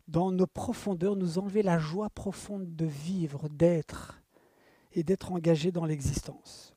dans 0.09 0.31
nos 0.31 0.45
profondeurs, 0.47 1.15
nous 1.15 1.39
enlever 1.39 1.63
la 1.63 1.79
joie 1.79 2.09
profonde 2.09 2.75
de 2.75 2.85
vivre, 2.85 3.47
d'être 3.47 4.21
et 4.91 5.03
d'être 5.03 5.31
engagé 5.31 5.71
dans 5.71 5.85
l'existence. 5.85 6.75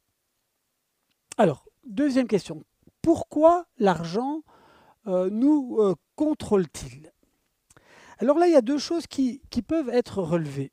Alors, 1.36 1.64
deuxième 1.84 2.28
question. 2.28 2.62
Pourquoi 3.02 3.66
l'argent 3.78 4.42
euh, 5.08 5.30
nous 5.30 5.78
euh, 5.80 5.94
contrôle-t-il? 6.14 7.12
Alors 8.18 8.38
là, 8.38 8.48
il 8.48 8.52
y 8.52 8.56
a 8.56 8.62
deux 8.62 8.78
choses 8.78 9.06
qui, 9.06 9.40
peuvent 9.66 9.90
être 9.90 10.22
relevées. 10.22 10.72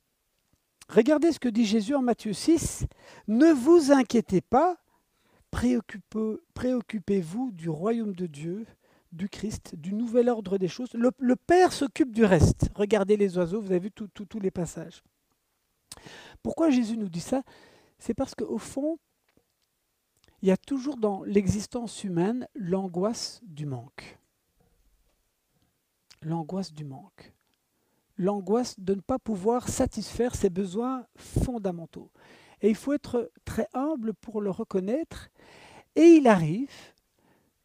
Regardez 0.90 1.32
ce 1.32 1.40
que 1.40 1.50
dit 1.50 1.66
Jésus 1.66 1.96
en 1.96 2.02
Matthieu 2.02 2.34
6. 2.34 2.86
Ne 3.28 3.52
vous 3.52 3.92
inquiétez 3.92 4.42
pas, 4.42 4.78
préoccupez-vous 5.52 7.52
du 7.52 7.70
royaume 7.70 8.16
de 8.16 8.26
Dieu, 8.26 8.66
du 9.12 9.30
Christ, 9.30 9.76
du 9.76 9.94
nouvel 9.94 10.30
ordre 10.30 10.58
des 10.58 10.68
choses. 10.68 10.90
Le, 10.94 11.36
Père 11.36 11.72
s'occupe 11.72 12.12
du 12.12 12.26
reste. 12.26 12.70
Regardez 12.76 13.18
les 13.18 13.38
oiseaux, 13.38 13.62
vous 13.62 13.72
avez 13.72 13.80
vu 13.80 13.92
tous 13.92 14.40
les 14.40 14.52
passages. 14.52 15.04
Pourquoi 16.44 16.70
Jésus 16.70 16.98
nous 16.98 17.10
dit 17.10 17.22
ça? 17.22 17.44
C'est 18.00 18.14
parce 18.14 18.36
qu'au 18.36 18.58
fond, 18.58 18.98
il 20.42 20.50
y 20.50 20.52
a 20.52 20.58
toujours 20.58 20.98
dans 20.98 21.24
l'existence 21.24 22.04
humaine 22.04 22.48
l'angoisse 22.56 23.40
du 23.44 23.66
manque. 23.66 24.20
L'angoisse 26.26 26.74
du 26.74 26.86
manque. 26.86 27.36
L'angoisse 28.18 28.80
de 28.80 28.96
ne 28.96 29.02
pas 29.02 29.20
pouvoir 29.20 29.70
satisfaire 29.70 30.34
ses 30.34 30.50
besoins 30.50 31.06
fondamentaux. 31.16 32.10
Et 32.64 32.70
il 32.70 32.76
faut 32.76 32.94
être 32.94 33.32
très 33.46 33.68
humble 33.76 34.16
pour 34.16 34.42
le 34.42 34.50
reconnaître. 34.50 35.30
Et 35.96 36.16
il 36.16 36.26
arrive 36.26 36.74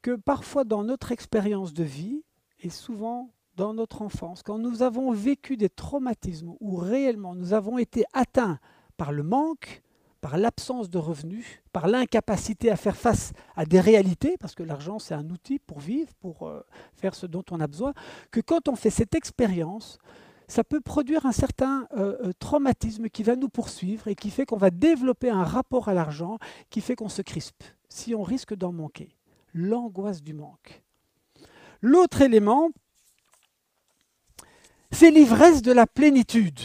que 0.03 0.15
parfois 0.15 0.65
dans 0.65 0.85
notre 0.85 1.11
expérience 1.11 1.73
de 1.73 1.85
vie, 1.85 2.23
et 2.61 2.69
souvent 2.69 3.31
dans 3.57 3.73
notre 3.73 4.03
enfance, 4.03 4.43
quand 4.43 4.59
nous 4.59 4.83
avons 4.83 5.11
vécu 5.11 5.57
des 5.57 5.71
traumatismes 5.71 6.53
où 6.61 6.77
réellement 6.77 7.35
nous 7.35 7.55
avons 7.55 7.79
été 7.79 8.05
atteints 8.13 8.59
par 8.99 9.11
le 9.11 9.23
manque, 9.23 9.81
par 10.21 10.37
l'absence 10.37 10.91
de 10.91 10.99
revenus, 10.99 11.47
par 11.73 11.89
l'incapacité 11.89 12.71
à 12.71 12.77
faire 12.77 12.97
face 12.97 13.33
à 13.57 13.65
des 13.65 13.81
réalités, 13.81 14.37
parce 14.39 14.55
que 14.55 14.63
l'argent 14.63 14.99
c'est 14.99 15.15
un 15.15 15.29
outil 15.31 15.59
pour 15.59 15.81
vivre, 15.81 16.13
pour 16.21 16.47
euh, 16.47 16.65
faire 16.95 17.15
ce 17.15 17.27
dont 17.27 17.45
on 17.51 17.61
a 17.61 17.67
besoin, 17.67 17.95
que 18.31 18.41
quand 18.41 18.69
on 18.69 18.77
fait 18.77 18.91
cette 18.91 19.15
expérience, 19.15 19.99
ça 20.51 20.65
peut 20.65 20.81
produire 20.81 21.27
un 21.27 21.33
certain 21.33 21.87
euh, 21.97 22.17
euh, 22.25 22.33
traumatisme 22.39 23.09
qui 23.09 23.23
va 23.23 23.37
nous 23.37 23.49
poursuivre 23.49 24.09
et 24.09 24.15
qui 24.15 24.31
fait 24.31 24.45
qu'on 24.45 24.57
va 24.57 24.71
développer 24.71 25.31
un 25.31 25.45
rapport 25.45 25.89
à 25.89 25.95
l'argent 25.95 26.39
qui 26.71 26.81
fait 26.81 26.97
qu'on 26.97 27.09
se 27.09 27.23
crispe 27.23 27.63
si 27.89 28.15
on 28.15 28.23
risque 28.23 28.55
d'en 28.55 28.73
manquer. 28.73 29.17
L'angoisse 29.55 30.23
du 30.23 30.35
manque. 30.35 30.83
L'autre 31.81 32.21
élément, 32.21 32.71
c'est 34.93 35.11
l'ivresse 35.11 35.63
de 35.63 35.73
la 35.73 35.87
plénitude. 35.87 36.61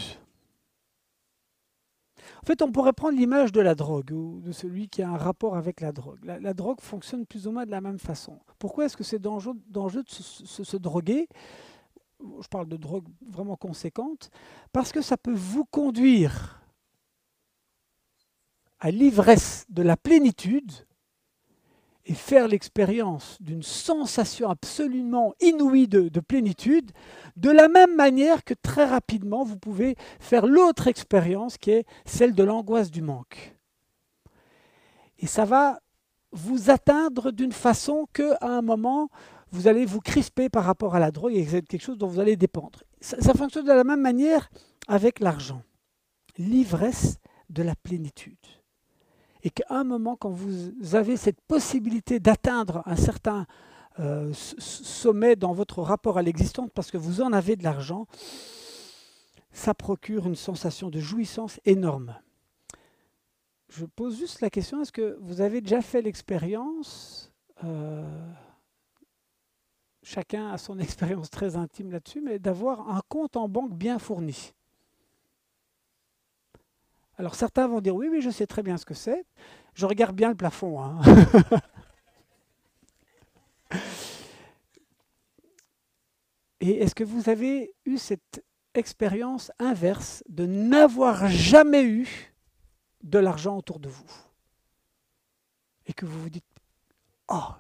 En 2.46 2.48
fait, 2.48 2.62
on 2.62 2.72
pourrait 2.72 2.94
prendre 2.94 3.18
l'image 3.18 3.52
de 3.52 3.60
la 3.60 3.74
drogue 3.74 4.12
ou 4.12 4.40
de 4.40 4.52
celui 4.52 4.88
qui 4.88 5.02
a 5.02 5.10
un 5.10 5.18
rapport 5.18 5.58
avec 5.58 5.82
la 5.82 5.92
drogue. 5.92 6.20
La, 6.24 6.54
drogue 6.54 6.80
fonctionne 6.80 7.26
plus 7.26 7.48
ou 7.48 7.52
moins 7.52 7.66
de 7.66 7.72
la 7.72 7.82
même 7.82 7.98
façon. 7.98 8.40
Pourquoi 8.60 8.86
est-ce 8.86 8.96
que 8.96 9.04
c'est 9.04 9.18
dangereux, 9.18 9.56
de 9.68 10.04
se 10.06 10.78
droguer? 10.78 11.28
Je 12.22 12.48
parle 12.48 12.68
de 12.68 12.78
drogue 12.78 13.08
vraiment 13.28 13.56
conséquente, 13.56 14.30
parce 14.72 14.92
que 14.92 15.02
ça 15.02 15.18
peut 15.18 15.34
vous 15.34 15.66
conduire 15.66 16.62
à 18.80 18.92
l'ivresse 18.92 19.66
de 19.70 19.82
la 19.82 19.98
plénitude 19.98 20.72
et 22.06 22.14
faire 22.14 22.48
l'expérience 22.48 23.38
d'une 23.42 23.64
sensation 23.64 24.50
absolument 24.50 25.34
inouïe 25.42 25.88
de, 25.88 26.10
de, 26.10 26.20
plénitude, 26.20 26.92
de 27.36 27.50
la 27.50 27.68
même 27.68 27.96
manière 27.96 28.44
que 28.44 28.54
très 28.54 28.86
rapidement 28.86 29.44
vous 29.44 29.58
pouvez 29.58 29.96
faire 30.20 30.46
l'autre 30.46 30.88
expérience 30.88 31.58
qui 31.58 31.72
est 31.72 31.86
celle 32.06 32.36
de 32.36 32.44
l'angoisse 32.44 32.92
du 32.92 33.02
manque. 33.02 33.56
Et 35.20 35.28
ça 35.28 35.46
va 35.46 35.80
vous 36.32 36.70
atteindre 36.70 37.32
d'une 37.32 37.54
façon 37.54 38.08
qu'à 38.14 38.38
un 38.42 38.62
moment, 38.62 39.10
vous 39.52 39.68
allez 39.68 39.86
vous 39.86 40.02
crisper 40.02 40.50
par 40.50 40.66
rapport 40.66 40.96
à 40.96 41.00
la 41.00 41.12
drogue 41.12 41.34
et 41.34 41.46
c'est 41.46 41.66
quelque 41.66 41.82
chose 41.82 41.98
dont 41.98 42.08
vous 42.08 42.20
allez 42.20 42.36
dépendre. 42.36 42.84
Ça, 43.00 43.34
fonctionne 43.34 43.66
de 43.66 43.72
la 43.72 43.84
même 43.84 44.02
manière 44.02 44.50
avec 44.88 45.20
l'argent. 45.20 45.62
L'ivresse 46.38 47.18
de 47.50 47.64
la 47.64 47.76
plénitude. 47.76 48.38
Et 49.46 49.52
qu'à 49.52 49.66
un 49.70 49.84
moment, 49.84 50.16
quand 50.16 50.32
vous 50.32 50.96
avez 50.96 51.18
cette 51.18 51.40
possibilité 51.40 52.20
d'atteindre 52.20 52.82
un 52.88 52.96
certain 52.96 53.46
euh, 54.00 54.34
sommet 54.34 55.36
dans 55.36 55.54
votre 55.54 55.84
rapport 55.84 56.18
à 56.18 56.24
l'existence 56.24 56.72
parce 56.74 56.90
que 56.90 56.98
vous 56.98 57.22
en 57.22 57.32
avez 57.32 57.56
de 57.56 57.64
l'argent, 57.64 58.08
ça 59.52 59.76
procure 59.76 60.26
une 60.26 60.36
sensation 60.36 60.90
de 60.90 61.00
jouissance 61.00 61.60
énorme. 61.64 62.16
Je 63.70 63.86
pose 63.86 64.18
juste 64.18 64.42
la 64.42 64.50
question, 64.50 64.82
est-ce 64.82 64.92
que 64.92 65.16
vous 65.22 65.42
avez 65.42 65.62
déjà 65.62 65.82
fait 65.82 66.02
l'expérience 66.02 67.32
euh, 67.64 68.04
chacun 70.02 70.50
a 70.50 70.58
son 70.58 70.80
expérience 70.80 71.30
très 71.30 71.56
intime 71.56 71.92
là-dessus, 71.92 72.20
mais 72.20 72.40
d'avoir 72.40 72.90
un 72.90 73.02
compte 73.10 73.38
en 73.38 73.48
banque 73.48 73.76
bien 73.76 74.00
fourni? 74.00 74.54
Alors 77.18 77.36
certains 77.36 77.68
vont 77.68 77.82
dire 77.82 77.96
oui, 77.96 78.08
oui, 78.12 78.22
je 78.22 78.30
sais 78.30 78.48
très 78.48 78.64
bien 78.64 78.78
ce 78.78 78.86
que 78.86 78.94
c'est. 78.94 79.26
Je 79.74 79.86
regarde 79.86 80.16
bien 80.16 80.30
le 80.30 80.36
plafond. 80.36 80.82
Hein. 80.82 81.02
Et 86.62 86.82
est-ce 86.82 86.96
que 86.96 87.04
vous 87.04 87.30
avez 87.30 87.74
eu 87.86 87.98
cette 87.98 88.44
expérience 88.74 89.52
inverse 89.60 90.24
de 90.30 90.46
n'avoir 90.46 91.28
jamais 91.28 91.84
eu 91.84 92.34
de 93.04 93.20
l'argent 93.20 93.58
autour 93.58 93.80
de 93.80 93.90
vous? 93.90 94.10
Et 95.86 95.94
que 95.94 96.06
vous 96.06 96.22
vous 96.22 96.30
dites, 96.30 96.46
oh, 97.30 97.52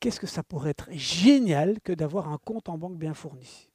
qu'est-ce 0.00 0.20
que 0.20 0.26
ça 0.26 0.42
pourrait 0.42 0.70
être 0.70 0.88
génial 0.92 1.80
que 1.82 1.92
d'avoir 1.92 2.32
un 2.32 2.38
compte 2.38 2.68
en 2.68 2.78
banque 2.78 2.96
bien 2.96 3.12
fourni? 3.12 3.71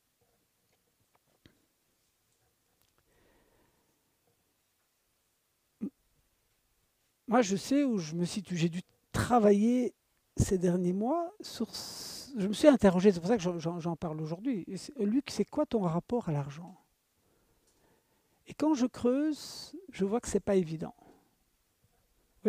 Moi, 7.28 7.42
je 7.42 7.56
sais 7.56 7.84
où 7.84 7.98
je 7.98 8.16
me 8.16 8.26
situe. 8.26 8.56
J'ai 8.56 8.70
dû 8.70 8.82
travailler 9.12 9.94
ces 10.36 10.58
derniers 10.58 10.94
mois. 10.94 11.32
Je 12.38 12.48
me 12.48 12.54
suis 12.54 12.68
interrogé, 12.68 13.12
c'est 13.12 13.20
pour 13.20 13.30
ça 13.30 13.38
que 13.38 13.44
j'en 13.44 13.96
parle 13.96 14.22
aujourd'hui. 14.22 14.66
Luc, 15.00 15.30
c'est 15.30 15.46
quoi 15.46 15.66
ton 15.66 15.82
rapport 15.82 16.30
à 16.30 16.32
l'argent? 16.32 16.76
Et 18.48 18.54
quand 18.54 18.74
je 18.74 18.86
creuse, 18.86 19.76
je 19.92 20.06
vois 20.06 20.22
que 20.22 20.28
ce 20.28 20.36
n'est 20.36 20.42
pas 20.42 20.56
évident 20.56 20.94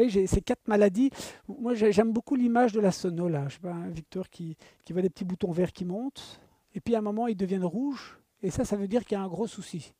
j'ai 0.06 0.28
ces 0.28 0.40
quatre 0.40 0.68
maladies. 0.68 1.10
Moi, 1.48 1.74
j'aime 1.74 2.12
beaucoup 2.12 2.36
l'image 2.36 2.72
de 2.72 2.80
la 2.80 2.92
sono, 2.92 3.28
là. 3.28 3.48
Je 3.48 3.54
sais 3.54 3.60
pas, 3.60 3.76
Victor 3.88 4.30
qui, 4.30 4.56
qui 4.84 4.92
voit 4.92 5.02
des 5.02 5.10
petits 5.10 5.24
boutons 5.24 5.50
verts 5.50 5.72
qui 5.72 5.84
montent, 5.84 6.40
et 6.74 6.80
puis 6.80 6.94
à 6.94 6.98
un 6.98 7.02
moment, 7.02 7.26
ils 7.26 7.36
deviennent 7.36 7.64
rouges, 7.64 8.20
et 8.42 8.50
ça, 8.50 8.64
ça 8.64 8.76
veut 8.76 8.86
dire 8.86 9.04
qu'il 9.04 9.16
y 9.16 9.20
a 9.20 9.24
un 9.24 9.28
gros 9.28 9.48
souci. 9.48 9.92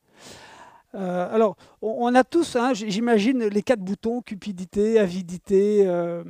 Euh, 0.95 1.35
alors, 1.35 1.57
on, 1.83 2.15
a 2.15 2.25
tous, 2.25 2.57
hein, 2.57 2.73
j'imagine, 2.73 3.45
les 3.45 3.63
quatre 3.63 3.81
boutons, 3.81 4.23
cupidité, 4.23 4.99
avidité, 4.99 5.87
euh, 5.87 6.25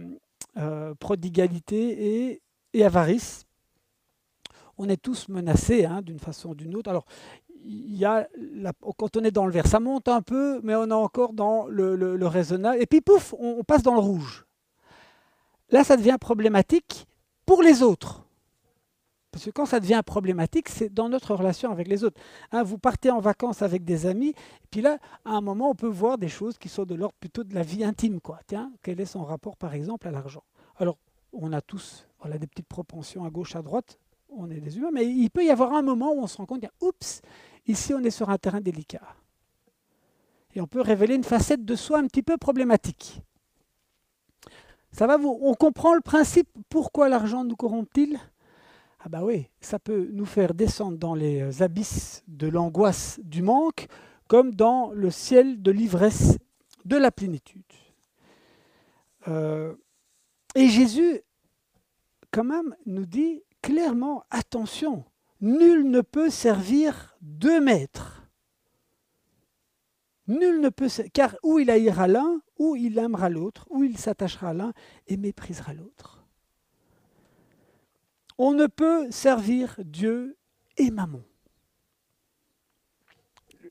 euh, 0.57 0.95
prodigalité 0.95 2.41
et, 2.75 2.85
avarice. 2.85 3.45
On 4.77 4.89
est 4.89 4.97
tous 4.97 5.29
menacés 5.29 5.85
hein, 5.85 6.01
d'une 6.03 6.21
façon 6.21 6.51
ou 6.51 6.55
d'une 6.55 6.77
autre. 6.77 6.91
Alors, 6.91 7.07
y 7.65 8.05
a 8.05 8.29
quand 8.97 9.17
on 9.17 9.25
est 9.25 9.33
dans 9.33 9.47
le 9.47 9.53
vert, 9.53 9.67
ça 9.67 9.81
monte 9.81 10.07
un 10.07 10.23
peu, 10.23 10.61
mais 10.63 10.77
on 10.77 10.89
est 10.89 10.93
encore 10.93 11.33
dans 11.33 11.67
le, 11.67 12.27
raisonnable. 12.27 12.81
Et 12.81 12.87
puis 12.87 13.01
pouf, 13.01 13.35
on, 13.39 13.65
passe 13.65 13.83
dans 13.83 13.95
le 13.95 14.01
rouge. 14.01 14.47
Là, 15.71 15.83
ça 15.83 15.97
devient 15.97 16.17
problématique 16.21 17.07
pour 17.47 17.63
les 17.63 17.83
autres. 17.83 18.28
Parce 19.39 19.45
que 19.45 19.51
quand 19.53 19.67
ça 19.67 19.79
devient 19.79 20.01
problématique, 20.05 20.69
c'est 20.69 20.93
dans 20.93 21.09
notre 21.09 21.33
relation 21.33 21.71
avec 21.71 21.87
les 21.87 22.03
autres. 22.03 22.21
Hein, 22.51 22.65
vous 22.65 22.77
partez 22.77 23.09
en 23.13 23.21
vacances 23.21 23.63
avec 23.63 23.85
des 23.85 24.07
amis, 24.07 24.31
et 24.31 24.67
puis 24.69 24.81
là, 24.81 24.99
à 25.25 25.31
un 25.31 25.41
moment, 25.41 25.71
on 25.71 25.77
peut 25.77 25.87
voir 25.87 26.19
des 26.19 26.27
choses 26.27 26.59
qui 26.59 26.69
sont 26.69 26.85
de 26.85 26.97
l'ordre 26.97 27.15
plutôt 27.21 27.45
de 27.45 27.55
la 27.55 27.63
vie 27.63 27.85
intime. 27.85 28.19
Tiens, 28.49 28.73
quel 28.83 29.01
est 29.01 29.07
son 29.07 29.23
rapport, 29.23 29.57
par 29.57 29.75
exemple, 29.75 30.09
à 30.09 30.11
l'argent? 30.11 30.43
Alors, 30.77 30.99
on 31.33 31.53
a 31.53 31.61
tous 31.61 32.05
voilà, 32.19 32.37
des 32.37 32.49
petites 32.49 32.67
propensions 32.67 33.25
à 33.25 33.31
gauche, 33.31 33.55
à 33.55 33.63
droite, 33.63 34.01
on 34.29 34.51
est 34.51 34.59
des 34.59 34.77
humains, 34.77 34.91
mais 34.93 35.07
il 35.07 35.31
peut 35.31 35.45
y 35.45 35.51
avoir 35.51 35.73
un 35.73 35.83
moment 35.83 36.13
où 36.13 36.21
on 36.21 36.27
se 36.27 36.39
rend 36.39 36.47
compte, 36.47 36.65
oups, 36.81 37.23
ici 37.69 37.95
on 37.95 38.03
est 38.03 38.11
sur 38.11 38.31
un 38.31 38.39
terrain 38.39 38.61
délicat. 38.61 39.03
Et 40.57 40.61
on 40.61 40.67
peut 40.67 40.81
révéler 40.81 41.15
une 41.15 41.23
facette 41.23 41.65
de 41.65 41.77
soi 41.77 42.01
un 42.01 42.09
petit 42.09 42.25
peu 42.25 42.39
problématique. 42.39 43.23
Ça 44.91 45.07
va 45.07 45.17
vous 45.17 45.39
On 45.43 45.55
comprend 45.55 45.95
le 45.95 46.01
principe 46.01 46.49
pourquoi 46.69 47.09
l'argent 47.09 47.45
nous 47.45 47.55
corrompt-il? 47.55 48.19
Ah 49.01 49.09
bah 49.09 49.21
oui, 49.23 49.47
ça 49.61 49.79
peut 49.79 50.09
nous 50.13 50.27
faire 50.27 50.55
descendre 50.55 50.99
dans 50.99 51.15
les 51.15 51.63
abysses 51.63 52.25
de 52.27 52.49
l'angoisse 52.49 53.21
du 53.23 53.43
manque, 53.43 53.87
comme 54.27 54.55
dans 54.55 54.91
le 54.91 55.11
ciel 55.11 55.63
de 55.63 55.71
l'ivresse 55.71 56.37
de 56.85 56.97
la 56.97 57.11
plénitude. 57.11 57.63
Euh, 59.29 59.75
et 60.55 60.69
Jésus, 60.69 61.21
quand 62.31 62.45
même, 62.45 62.75
nous 62.87 63.07
dit 63.07 63.43
clairement, 63.63 64.25
attention, 64.31 65.05
nul 65.41 65.89
ne 65.89 66.01
peut 66.01 66.31
servir 66.31 67.17
deux 67.21 67.61
maîtres. 67.61 68.29
Nul 70.27 70.61
ne 70.61 70.69
peut, 70.69 70.89
car 71.13 71.37
ou 71.43 71.59
il 71.59 71.71
haïra 71.71 72.07
l'un, 72.07 72.41
ou 72.59 72.77
il 72.77 72.99
aimera 72.99 73.29
l'autre, 73.29 73.67
ou 73.71 73.85
il 73.85 73.97
s'attachera 73.97 74.51
à 74.51 74.55
l'un 74.55 74.73
et 75.07 75.17
méprisera 75.17 75.73
l'autre. 75.73 76.18
On 78.39 78.53
ne 78.53 78.67
peut 78.67 79.11
servir 79.11 79.75
Dieu 79.85 80.37
et 80.77 80.91
Mammon. 80.93 81.25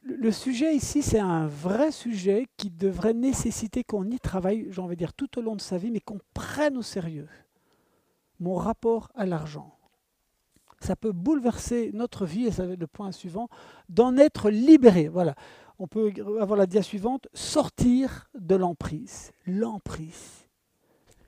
Le 0.03 0.31
sujet 0.31 0.75
ici, 0.75 1.01
c'est 1.01 1.19
un 1.19 1.47
vrai 1.47 1.91
sujet 1.91 2.47
qui 2.57 2.69
devrait 2.69 3.13
nécessiter 3.13 3.83
qu'on 3.83 4.09
y 4.09 4.19
travaille, 4.19 4.67
j'ai 4.69 4.81
envie 4.81 4.95
dire, 4.95 5.13
tout 5.13 5.39
au 5.39 5.41
long 5.41 5.55
de 5.55 5.61
sa 5.61 5.77
vie, 5.77 5.91
mais 5.91 5.99
qu'on 5.99 6.19
prenne 6.33 6.77
au 6.77 6.81
sérieux 6.81 7.27
mon 8.39 8.55
rapport 8.55 9.09
à 9.15 9.25
l'argent. 9.25 9.73
Ça 10.79 10.95
peut 10.95 11.11
bouleverser 11.11 11.91
notre 11.93 12.25
vie, 12.25 12.45
et 12.45 12.51
ça 12.51 12.65
va 12.65 12.73
être 12.73 12.79
le 12.79 12.87
point 12.87 13.11
suivant, 13.11 13.49
d'en 13.89 14.15
être 14.17 14.49
libéré. 14.49 15.07
Voilà. 15.07 15.35
On 15.79 15.87
peut 15.87 16.13
avoir 16.39 16.57
la 16.57 16.67
dia 16.67 16.83
suivante, 16.83 17.27
sortir 17.33 18.29
de 18.35 18.55
l'emprise. 18.55 19.31
L'emprise. 19.45 20.45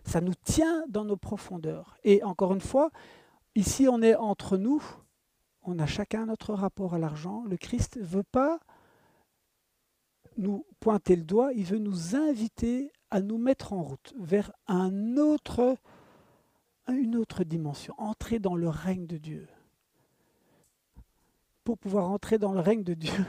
Ça 0.06 0.22
nous 0.22 0.36
tient 0.44 0.86
dans 0.88 1.04
nos 1.04 1.18
profondeurs. 1.18 1.98
Et 2.04 2.24
encore 2.24 2.54
une 2.54 2.62
fois, 2.62 2.92
ici 3.56 3.88
on 3.88 4.02
est 4.02 4.16
entre 4.16 4.58
nous, 4.58 4.84
on 5.64 5.80
a 5.80 5.86
chacun 5.86 6.26
notre 6.26 6.54
rapport 6.54 6.94
à 6.94 7.00
l'argent. 7.00 7.44
Le 7.46 7.58
Christ 7.58 7.98
ne 7.98 8.04
veut 8.04 8.24
pas 8.24 8.60
nous 10.38 10.66
pointer 10.80 11.16
le 11.16 11.24
doigt, 11.24 11.52
il 11.54 11.66
veut 11.66 11.80
nous 11.80 12.16
inviter 12.16 12.92
à 13.12 13.22
nous 13.22 13.38
mettre 13.38 13.74
en 13.74 13.84
route 13.84 14.14
vers 14.18 14.52
une 14.68 15.20
autre 15.20 15.78
dimension, 17.44 17.94
entrer 17.98 18.40
dans 18.40 18.56
le 18.56 18.70
règne 18.70 19.06
de 19.06 19.18
Dieu. 19.18 19.48
Pour 21.64 21.78
pouvoir 21.78 22.10
entrer 22.10 22.38
dans 22.38 22.54
le 22.54 22.62
règne 22.62 22.84
de 22.84 22.94
Dieu, 22.94 23.26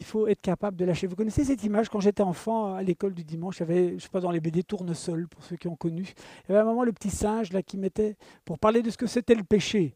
il 0.00 0.06
faut 0.06 0.26
être 0.26 0.40
capable 0.40 0.76
de 0.76 0.84
lâcher. 0.84 1.06
Vous 1.06 1.14
connaissez 1.14 1.44
cette 1.44 1.62
image 1.62 1.88
quand 1.90 2.00
j'étais 2.00 2.22
enfant 2.22 2.74
à 2.74 2.82
l'école 2.82 3.14
du 3.14 3.22
dimanche, 3.22 3.58
il 3.58 3.60
y 3.60 3.62
avait, 3.62 3.98
je 3.98 4.02
sais 4.02 4.08
pas, 4.08 4.20
dans 4.20 4.30
les 4.30 4.40
BD 4.40 4.62
Tournesol, 4.64 5.28
pour 5.28 5.44
ceux 5.44 5.56
qui 5.56 5.68
ont 5.68 5.76
connu, 5.76 6.02
il 6.02 6.52
y 6.52 6.52
avait 6.52 6.62
un 6.62 6.64
moment 6.64 6.84
le 6.84 6.92
petit 6.92 7.10
singe 7.10 7.52
là 7.52 7.62
qui 7.62 7.76
mettait, 7.76 8.16
pour 8.44 8.58
parler 8.58 8.82
de 8.82 8.90
ce 8.90 8.96
que 8.96 9.06
c'était 9.06 9.34
le 9.34 9.44
péché, 9.44 9.94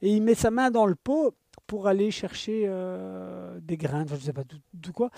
et 0.00 0.10
il 0.10 0.22
met 0.22 0.34
sa 0.34 0.50
main 0.50 0.70
dans 0.70 0.86
le 0.86 0.94
pot 0.94 1.34
pour 1.66 1.86
aller 1.86 2.10
chercher 2.10 2.64
euh, 2.66 3.58
des 3.60 3.76
grains, 3.76 4.04
je 4.06 4.14
ne 4.14 4.20
sais 4.20 4.32
pas 4.32 4.42
tout, 4.44 4.92
quoi. 4.92 5.10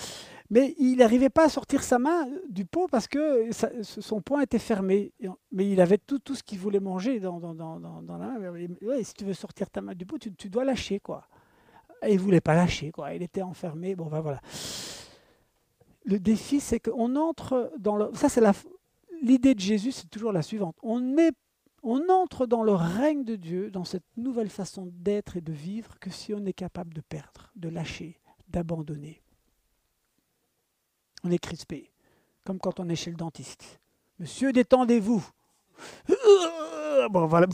Mais 0.50 0.74
il 0.78 0.96
n'arrivait 0.96 1.30
pas 1.30 1.46
à 1.46 1.48
sortir 1.48 1.82
sa 1.82 1.98
main 1.98 2.28
du 2.48 2.64
pot 2.64 2.86
parce 2.90 3.08
que 3.08 3.48
son 3.82 4.20
poing 4.20 4.42
était 4.42 4.58
fermé. 4.58 5.12
Mais 5.52 5.68
il 5.68 5.80
avait 5.80 5.98
tout, 5.98 6.20
ce 6.32 6.42
qu'il 6.42 6.58
voulait 6.58 6.80
manger 6.80 7.18
dans, 7.18 7.40
dans, 7.40 7.54
dans, 7.54 7.80
dans 7.80 8.18
la 8.18 8.26
main. 8.26 8.50
Ouais, 8.82 9.02
si 9.02 9.14
tu 9.14 9.24
veux 9.24 9.32
sortir 9.32 9.70
ta 9.70 9.80
main 9.80 9.94
du 9.94 10.06
pot, 10.06 10.18
tu, 10.18 10.32
tu 10.34 10.48
dois 10.48 10.64
lâcher. 10.64 11.00
quoi. 11.00 11.26
Il 12.08 12.14
ne 12.14 12.20
voulait 12.20 12.40
pas 12.40 12.54
lâcher. 12.54 12.92
Il 13.14 13.22
était 13.22 13.42
enfermé. 13.42 13.94
Bon, 13.94 14.06
ben 14.06 14.20
voilà. 14.20 14.40
Le 16.04 16.18
défi, 16.18 16.60
c'est 16.60 16.80
qu'on 16.80 17.16
entre 17.16 17.72
dans 17.78 17.96
le... 17.96 18.10
Ça, 18.14 18.28
c'est 18.28 18.42
l'idée 19.22 19.54
de 19.54 19.60
Jésus, 19.60 19.92
c'est 19.92 20.10
toujours 20.10 20.32
la 20.32 20.42
suivante. 20.42 20.76
On 20.82 21.00
n'est 21.00 21.32
on 21.84 22.08
entre 22.08 22.46
dans 22.46 22.62
le 22.62 22.72
règne 22.72 23.24
de 23.24 23.36
Dieu, 23.36 23.70
dans 23.70 23.84
cette 23.84 24.06
nouvelle 24.16 24.48
façon 24.48 24.90
d'être 24.90 25.36
et 25.36 25.42
de 25.42 25.52
vivre, 25.52 25.98
que 26.00 26.08
si 26.08 26.32
on 26.32 26.44
est 26.46 26.54
capable 26.54 26.94
de 26.94 27.02
perdre, 27.02 27.52
de 27.56 27.68
lâcher, 27.68 28.18
d'abandonner. 28.48 29.22
On 31.24 31.30
est 31.30 31.38
crispé, 31.38 31.92
comme 32.42 32.58
quand 32.58 32.80
on 32.80 32.88
est 32.88 32.96
chez 32.96 33.10
le 33.10 33.16
dentiste. 33.16 33.80
Monsieur, 34.18 34.52
détendez-vous. 34.52 35.24
Bon, 37.10 37.26
voilà. 37.26 37.46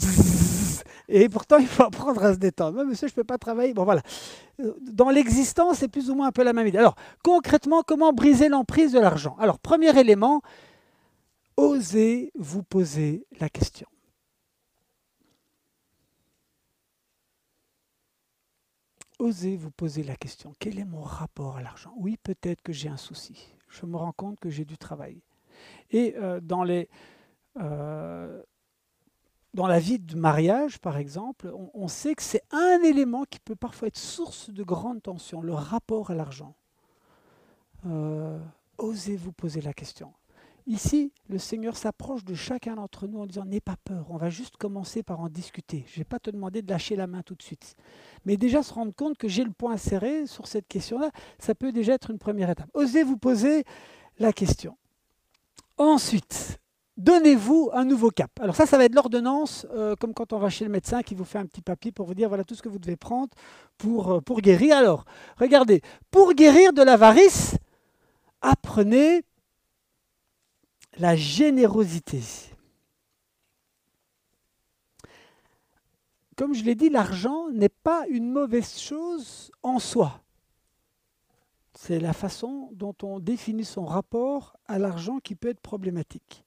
Et 1.09 1.29
pourtant, 1.29 1.59
il 1.59 1.66
faut 1.66 1.85
apprendre 1.85 2.24
à 2.24 2.35
se 2.35 2.38
détendre. 2.38 2.85
monsieur, 2.85 3.09
je 3.09 3.12
ne 3.12 3.16
peux 3.16 3.24
pas 3.24 3.38
travailler. 3.38 3.74
Bon, 3.74 3.85
voilà. 3.85 4.03
Dans 4.83 5.11
l'existence, 5.11 5.79
c'est 5.79 5.88
plus 5.88 6.11
ou 6.11 6.14
moins 6.14 6.29
un 6.29 6.33
peu 6.33 6.42
la 6.42 6.53
même 6.53 6.66
idée. 6.66 6.79
Alors, 6.79 6.96
concrètement, 7.22 7.83
comment 7.83 8.12
briser 8.12 8.48
l'emprise 8.48 8.92
de 8.92 8.98
l'argent? 8.98 9.37
Alors, 9.38 9.59
premier 9.59 9.98
élément, 9.98 10.42
osez 11.57 12.33
vous 12.37 12.62
poser 12.62 13.26
la 13.38 13.48
question. 13.48 13.87
osez 19.20 19.57
vous 19.57 19.70
poser 19.70 20.03
la 20.03 20.16
question, 20.16 20.55
quel 20.59 20.79
est 20.79 20.85
mon 20.85 21.03
rapport 21.03 21.59
à 21.59 21.62
l'argent? 21.62 21.92
Oui, 21.96 22.16
peut-être 22.16 22.62
que 22.62 22.72
j'ai 22.72 22.88
un 22.88 22.96
souci. 22.96 23.55
Je 23.68 23.87
me 23.87 23.96
rends 23.96 24.12
compte 24.12 24.40
que 24.40 24.50
j'ai 24.50 24.64
du 24.64 24.79
travail. 24.79 25.22
Et 25.90 26.14
euh, 26.16 26.40
dans, 26.40 26.64
les, 26.64 26.88
euh, 27.59 28.42
dans 29.55 29.67
la 29.67 29.81
vie 29.81 29.99
de 29.99 30.17
mariage, 30.17 30.79
par 30.79 30.97
exemple, 30.97 31.53
on, 31.75 31.89
sait 31.89 32.15
que 32.15 32.23
c'est 32.23 32.43
un 32.53 32.81
élément 32.85 33.25
qui 33.25 33.41
peut 33.41 33.57
parfois 33.57 33.89
être 33.89 33.99
source 33.99 34.51
de 34.51 34.63
grande 34.63 35.03
tension, 35.03 35.41
le 35.41 35.55
rapport 35.55 36.11
à 36.11 36.15
l'argent. 36.15 36.55
Euh, 37.87 38.39
osez 38.79 39.17
vous 39.17 39.33
poser 39.33 39.61
la 39.61 39.73
question. 39.73 40.13
Ici, 40.67 41.13
le 41.29 41.39
Seigneur 41.39 41.77
s'approche 41.77 42.25
de 42.25 42.35
chacun 42.35 42.77
d'entre 42.77 43.09
nous 43.09 43.19
en 43.19 43.27
disant 43.27 43.45
N'aie 43.45 43.61
pas 43.61 43.77
peur, 43.83 44.07
on 44.11 44.17
va 44.17 44.31
juste 44.31 44.57
commencer 44.57 45.03
par 45.03 45.19
en 45.19 45.29
discuter. 45.29 45.85
Je 45.89 45.95
ne 45.95 45.97
vais 45.99 46.05
pas 46.05 46.21
te 46.21 46.31
demander 46.31 46.63
de 46.63 46.71
lâcher 46.71 46.95
la 46.95 47.09
main 47.09 47.23
tout 47.23 47.35
de 47.35 47.43
suite. 47.43 47.75
Mais 48.25 48.37
déjà 48.37 48.63
se 48.63 48.73
rendre 48.73 48.95
compte 48.95 49.19
que 49.19 49.27
j'ai 49.27 49.43
le 49.43 49.51
point 49.51 49.77
serré 49.77 50.27
sur 50.27 50.47
cette 50.47 50.69
question-là, 50.69 51.11
ça 51.39 51.57
peut 51.57 51.73
déjà 51.73 51.95
être 51.95 52.11
une 52.11 52.19
première 52.19 52.51
étape. 52.51 52.71
Osez 52.75 53.03
vous 53.03 53.17
poser 53.17 53.65
la 54.19 54.33
question. 54.33 54.77
Ensuite, 55.77 56.61
donnez-vous 57.01 57.71
un 57.73 57.85
nouveau 57.85 58.11
cap. 58.11 58.31
Alors 58.41 58.55
ça, 58.55 58.67
ça 58.67 58.77
va 58.77 58.85
être 58.85 58.95
l'ordonnance, 58.95 59.67
euh, 59.73 59.97
comme 59.97 60.15
quand 60.15 60.33
on 60.33 60.39
va 60.39 60.51
chez 60.51 60.65
le 60.65 60.71
médecin 60.71 61.03
qui 61.03 61.15
vous 61.15 61.25
fait 61.25 61.39
un 61.39 61.47
petit 61.47 61.63
papier 61.63 61.93
pour 61.93 62.07
vous 62.07 62.15
dire 62.15 62.29
voilà 62.29 62.45
tout 62.45 62.55
ce 62.55 62.63
que 62.63 62.69
vous 62.69 62.79
devez 62.79 62.97
prendre 62.97 63.31
euh, 63.85 64.21
pour 64.21 64.41
guérir. 64.41 64.77
Alors, 64.77 65.05
regardez, 65.39 65.83
pour 66.11 66.35
guérir 66.35 66.73
de 66.73 66.83
l'avarice, 66.83 67.57
apprenez 68.43 69.23
la 70.99 71.17
générosité. 71.17 72.21
Comme 76.37 76.55
je 76.55 76.65
l'ai 76.65 76.75
dit, 76.75 76.89
l'argent 76.89 77.51
n'est 77.51 77.69
pas 77.69 78.05
une 78.09 78.31
mauvaise 78.31 78.79
chose 78.79 79.51
en 79.63 79.79
soi. 79.79 80.23
C'est 81.75 82.01
la 82.01 82.13
façon 82.13 82.71
dont 82.73 82.95
on 83.03 83.21
définit 83.21 83.65
son 83.65 83.85
rapport 83.85 84.57
à 84.67 84.79
l'argent 84.79 85.19
qui 85.19 85.35
peut 85.35 85.49
être 85.49 85.61
problématique. 85.61 86.45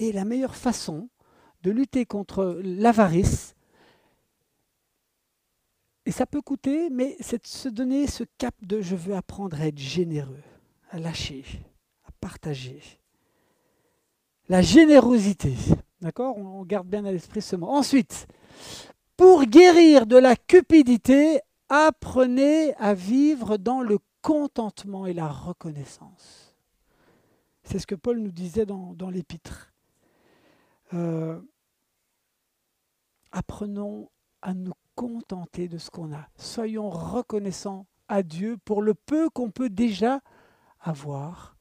Et 0.00 0.12
la 0.12 0.24
meilleure 0.24 0.56
façon 0.56 1.08
de 1.62 1.70
lutter 1.70 2.06
contre 2.06 2.60
l'avarice, 2.64 3.54
et 6.06 6.10
ça 6.10 6.26
peut 6.26 6.40
coûter, 6.40 6.90
mais 6.90 7.16
c'est 7.20 7.42
de 7.42 7.46
se 7.46 7.68
donner 7.68 8.06
ce 8.06 8.24
cap 8.38 8.54
de 8.62 8.80
je 8.80 8.96
veux 8.96 9.14
apprendre 9.14 9.60
à 9.60 9.66
être 9.66 9.78
généreux, 9.78 10.42
à 10.90 10.98
lâcher, 10.98 11.44
à 12.04 12.10
partager. 12.20 12.80
La 14.48 14.62
générosité. 14.62 15.54
D'accord? 16.00 16.36
On 16.38 16.64
garde 16.64 16.88
bien 16.88 17.04
à 17.04 17.12
l'esprit 17.12 17.42
ce 17.42 17.54
mot. 17.54 17.68
Ensuite, 17.68 18.26
pour 19.16 19.44
guérir 19.44 20.06
de 20.06 20.16
la 20.16 20.34
cupidité, 20.34 21.40
apprenez 21.68 22.74
à 22.76 22.94
vivre 22.94 23.58
dans 23.58 23.82
le 23.82 23.98
contentement 24.22 25.06
et 25.06 25.12
la 25.12 25.28
reconnaissance. 25.28 26.56
C'est 27.62 27.78
ce 27.78 27.86
que 27.86 27.94
Paul 27.94 28.18
nous 28.18 28.32
disait 28.32 28.66
dans, 28.66 29.10
l'épître. 29.10 29.72
Euh, 30.94 31.40
apprenons 33.32 34.10
à 34.42 34.54
nous 34.54 34.72
contenter 34.94 35.68
de 35.68 35.78
ce 35.78 35.90
qu'on 35.90 36.12
a. 36.12 36.28
Soyons 36.36 36.90
reconnaissants 36.90 37.86
à 38.08 38.22
Dieu 38.22 38.56
pour 38.64 38.82
le 38.82 38.94
peu 38.94 39.30
qu'on 39.30 39.50
peut 39.50 39.70
déjà 39.70 40.20
avoir 40.80 41.56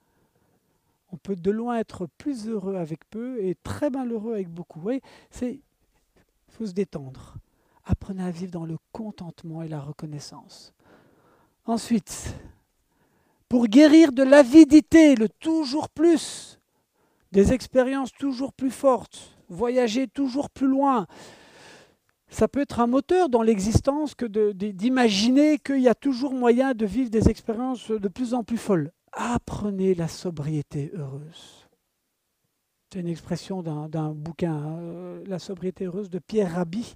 on 1.11 1.17
peut 1.17 1.35
de 1.35 1.51
loin 1.51 1.77
être 1.77 2.07
plus 2.17 2.47
heureux 2.47 2.75
avec 2.75 3.07
peu 3.09 3.43
et 3.43 3.55
très 3.63 3.89
malheureux 3.89 4.33
avec 4.33 4.49
beaucoup. 4.49 4.91
Il 4.91 5.61
faut 6.49 6.65
se 6.65 6.71
détendre. 6.71 7.35
Apprenez 7.85 8.23
à 8.23 8.31
vivre 8.31 8.51
dans 8.51 8.65
le 8.65 8.77
contentement 8.91 9.63
et 9.63 9.67
la 9.67 9.79
reconnaissance. 9.79 10.73
Ensuite, 11.65 12.35
pour 13.47 13.67
guérir 13.67 14.11
de 14.11 14.21
l'avidité, 14.21 15.15
le 15.15 15.27
toujours 15.27 15.89
plus, 15.89 16.58
des 17.31 17.53
expériences 17.53 18.11
toujours 18.11 18.53
plus 18.53 18.71
fortes, 18.71 19.37
voyager 19.49 20.07
toujours 20.07 20.49
plus 20.49 20.67
loin, 20.67 21.07
ça 22.29 22.47
peut 22.47 22.61
être 22.61 22.79
un 22.79 22.87
moteur 22.87 23.29
dans 23.29 23.41
l'existence 23.41 24.13
que 24.13 24.25
d'imaginer 24.25 25.57
qu'il 25.57 25.81
y 25.81 25.87
a 25.87 25.95
toujours 25.95 26.33
moyen 26.33 26.73
de 26.73 26.85
vivre 26.85 27.09
des 27.09 27.29
expériences 27.29 27.89
de 27.89 28.07
plus 28.07 28.33
en 28.33 28.43
plus 28.43 28.57
folles 28.57 28.91
apprenez 29.11 29.95
la 29.95 30.07
sobriété 30.07 30.91
heureuse. 30.93 31.67
C'est 32.91 32.99
une 32.99 33.07
expression 33.07 33.61
d'un 33.61 34.13
bouquin, 34.13 34.53
hein, 34.53 35.21
La 35.27 35.39
sobriété 35.39 35.85
heureuse 35.85 36.09
de 36.09 36.19
Pierre 36.19 36.53
Rabhi, 36.53 36.95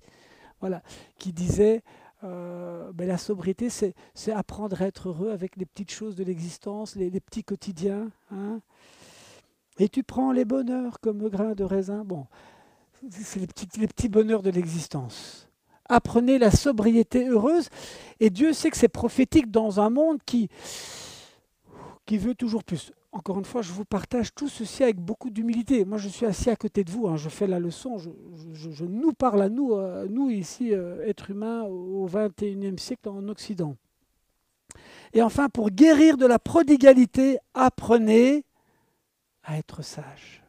voilà, 0.59 0.81
qui 1.19 1.33
disait 1.33 1.83
euh, 2.23 2.91
ben, 2.93 3.07
la 3.07 3.17
sobriété, 3.17 3.69
c'est 3.69 3.93
apprendre 4.31 4.81
à 4.81 4.87
être 4.87 5.09
heureux 5.09 5.31
avec 5.31 5.55
les 5.57 5.65
petites 5.65 5.91
choses 5.91 6.15
de 6.15 6.23
l'existence, 6.23 6.95
les, 6.95 7.11
petits 7.19 7.43
quotidiens. 7.43 8.09
Hein. 8.31 8.61
Et 9.79 9.89
tu 9.89 10.03
prends 10.03 10.31
les 10.31 10.45
bonheurs 10.45 10.99
comme 10.99 11.29
grain 11.29 11.53
de 11.53 11.63
raisin. 11.63 12.03
Bon, 12.03 12.27
c'est 13.09 13.39
les 13.39 13.47
petits, 13.47 13.67
les 13.79 13.87
petits 13.87 14.09
bonheurs 14.09 14.43
de 14.43 14.51
l'existence. 14.51 15.49
Apprenez 15.89 16.37
la 16.37 16.51
sobriété 16.51 17.27
heureuse. 17.27 17.69
Et 18.19 18.29
Dieu 18.29 18.53
sait 18.53 18.69
que 18.69 18.77
c'est 18.77 18.87
prophétique 18.87 19.51
dans 19.51 19.79
un 19.79 19.89
monde 19.89 20.19
qui, 20.25 20.49
qui 22.05 22.17
veut 22.17 22.35
toujours 22.35 22.63
plus. 22.63 22.91
encore 23.11 23.37
une 23.39 23.45
fois, 23.45 23.61
je 23.61 23.71
vous 23.71 23.85
partage 23.85 24.33
tout 24.33 24.47
ceci 24.47 24.83
avec 24.83 24.99
beaucoup 24.99 25.29
d'humilité. 25.29 25.85
Moi, 25.85 25.97
je 25.97 26.09
suis 26.09 26.25
assis 26.25 26.49
à 26.49 26.55
côté 26.55 26.83
de 26.83 26.91
vous, 26.91 27.07
hein, 27.07 27.17
je 27.17 27.29
fais 27.29 27.47
la 27.47 27.59
leçon, 27.59 27.97
je, 27.97 28.85
nous 28.85 29.13
parle 29.13 29.41
à 29.41 29.49
nous, 29.49 29.73
euh, 29.73 30.07
nous 30.09 30.29
ici, 30.29 30.73
euh, 30.73 31.05
êtres 31.05 31.31
humains, 31.31 31.63
au 31.63 32.07
XXIe 32.07 32.77
siècle 32.77 33.09
en 33.09 33.27
Occident. 33.27 33.75
Et 35.13 35.21
enfin, 35.21 35.49
pour 35.49 35.69
guérir 35.69 36.17
de 36.17 36.25
la 36.25 36.39
prodigalité, 36.39 37.37
apprenez 37.53 38.45
à 39.43 39.57
être 39.57 39.81
sage. 39.81 40.43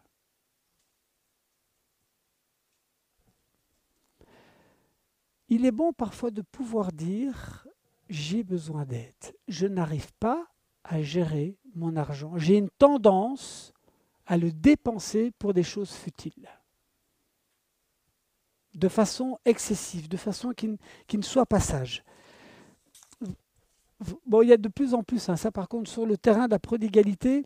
Il 5.49 5.67
est 5.67 5.73
bon 5.73 5.93
parfois 5.93 6.31
de 6.31 6.43
pouvoir 6.43 6.91
dire, 6.93 7.67
j'ai 8.09 8.43
besoin 8.43 8.85
d'aide, 8.85 9.37
je 9.49 9.67
n'arrive 9.67 10.13
pas 10.15 10.47
à 10.85 11.03
gérer 11.03 11.57
mon 11.75 11.97
argent. 11.97 12.37
J'ai 12.37 12.57
une 12.57 12.71
tendance 12.71 13.73
à 14.27 14.37
le 14.37 14.53
dépenser 14.53 15.33
pour 15.39 15.53
des 15.53 15.63
choses 15.63 15.93
futiles, 15.93 16.49
de 18.75 18.89
façon 18.89 19.39
excessive, 19.45 20.09
de 20.09 20.17
façon 20.17 20.53
qui, 20.53 20.79
ne 21.17 21.23
soit 21.23 21.47
pas 21.47 21.61
sage. 21.61 22.03
Bon, 24.27 24.43
il 24.43 24.49
y 24.49 24.53
a 24.53 24.57
de 24.57 24.69
plus 24.69 24.93
en 24.93 25.03
plus, 25.03 25.29
hein, 25.29 25.37
ça 25.37 25.51
par 25.51 25.69
contre, 25.69 25.91
sur 25.91 26.05
le 26.05 26.17
terrain 26.17 26.47
de 26.47 26.51
la 26.51 26.59
prodigalité, 26.59 27.45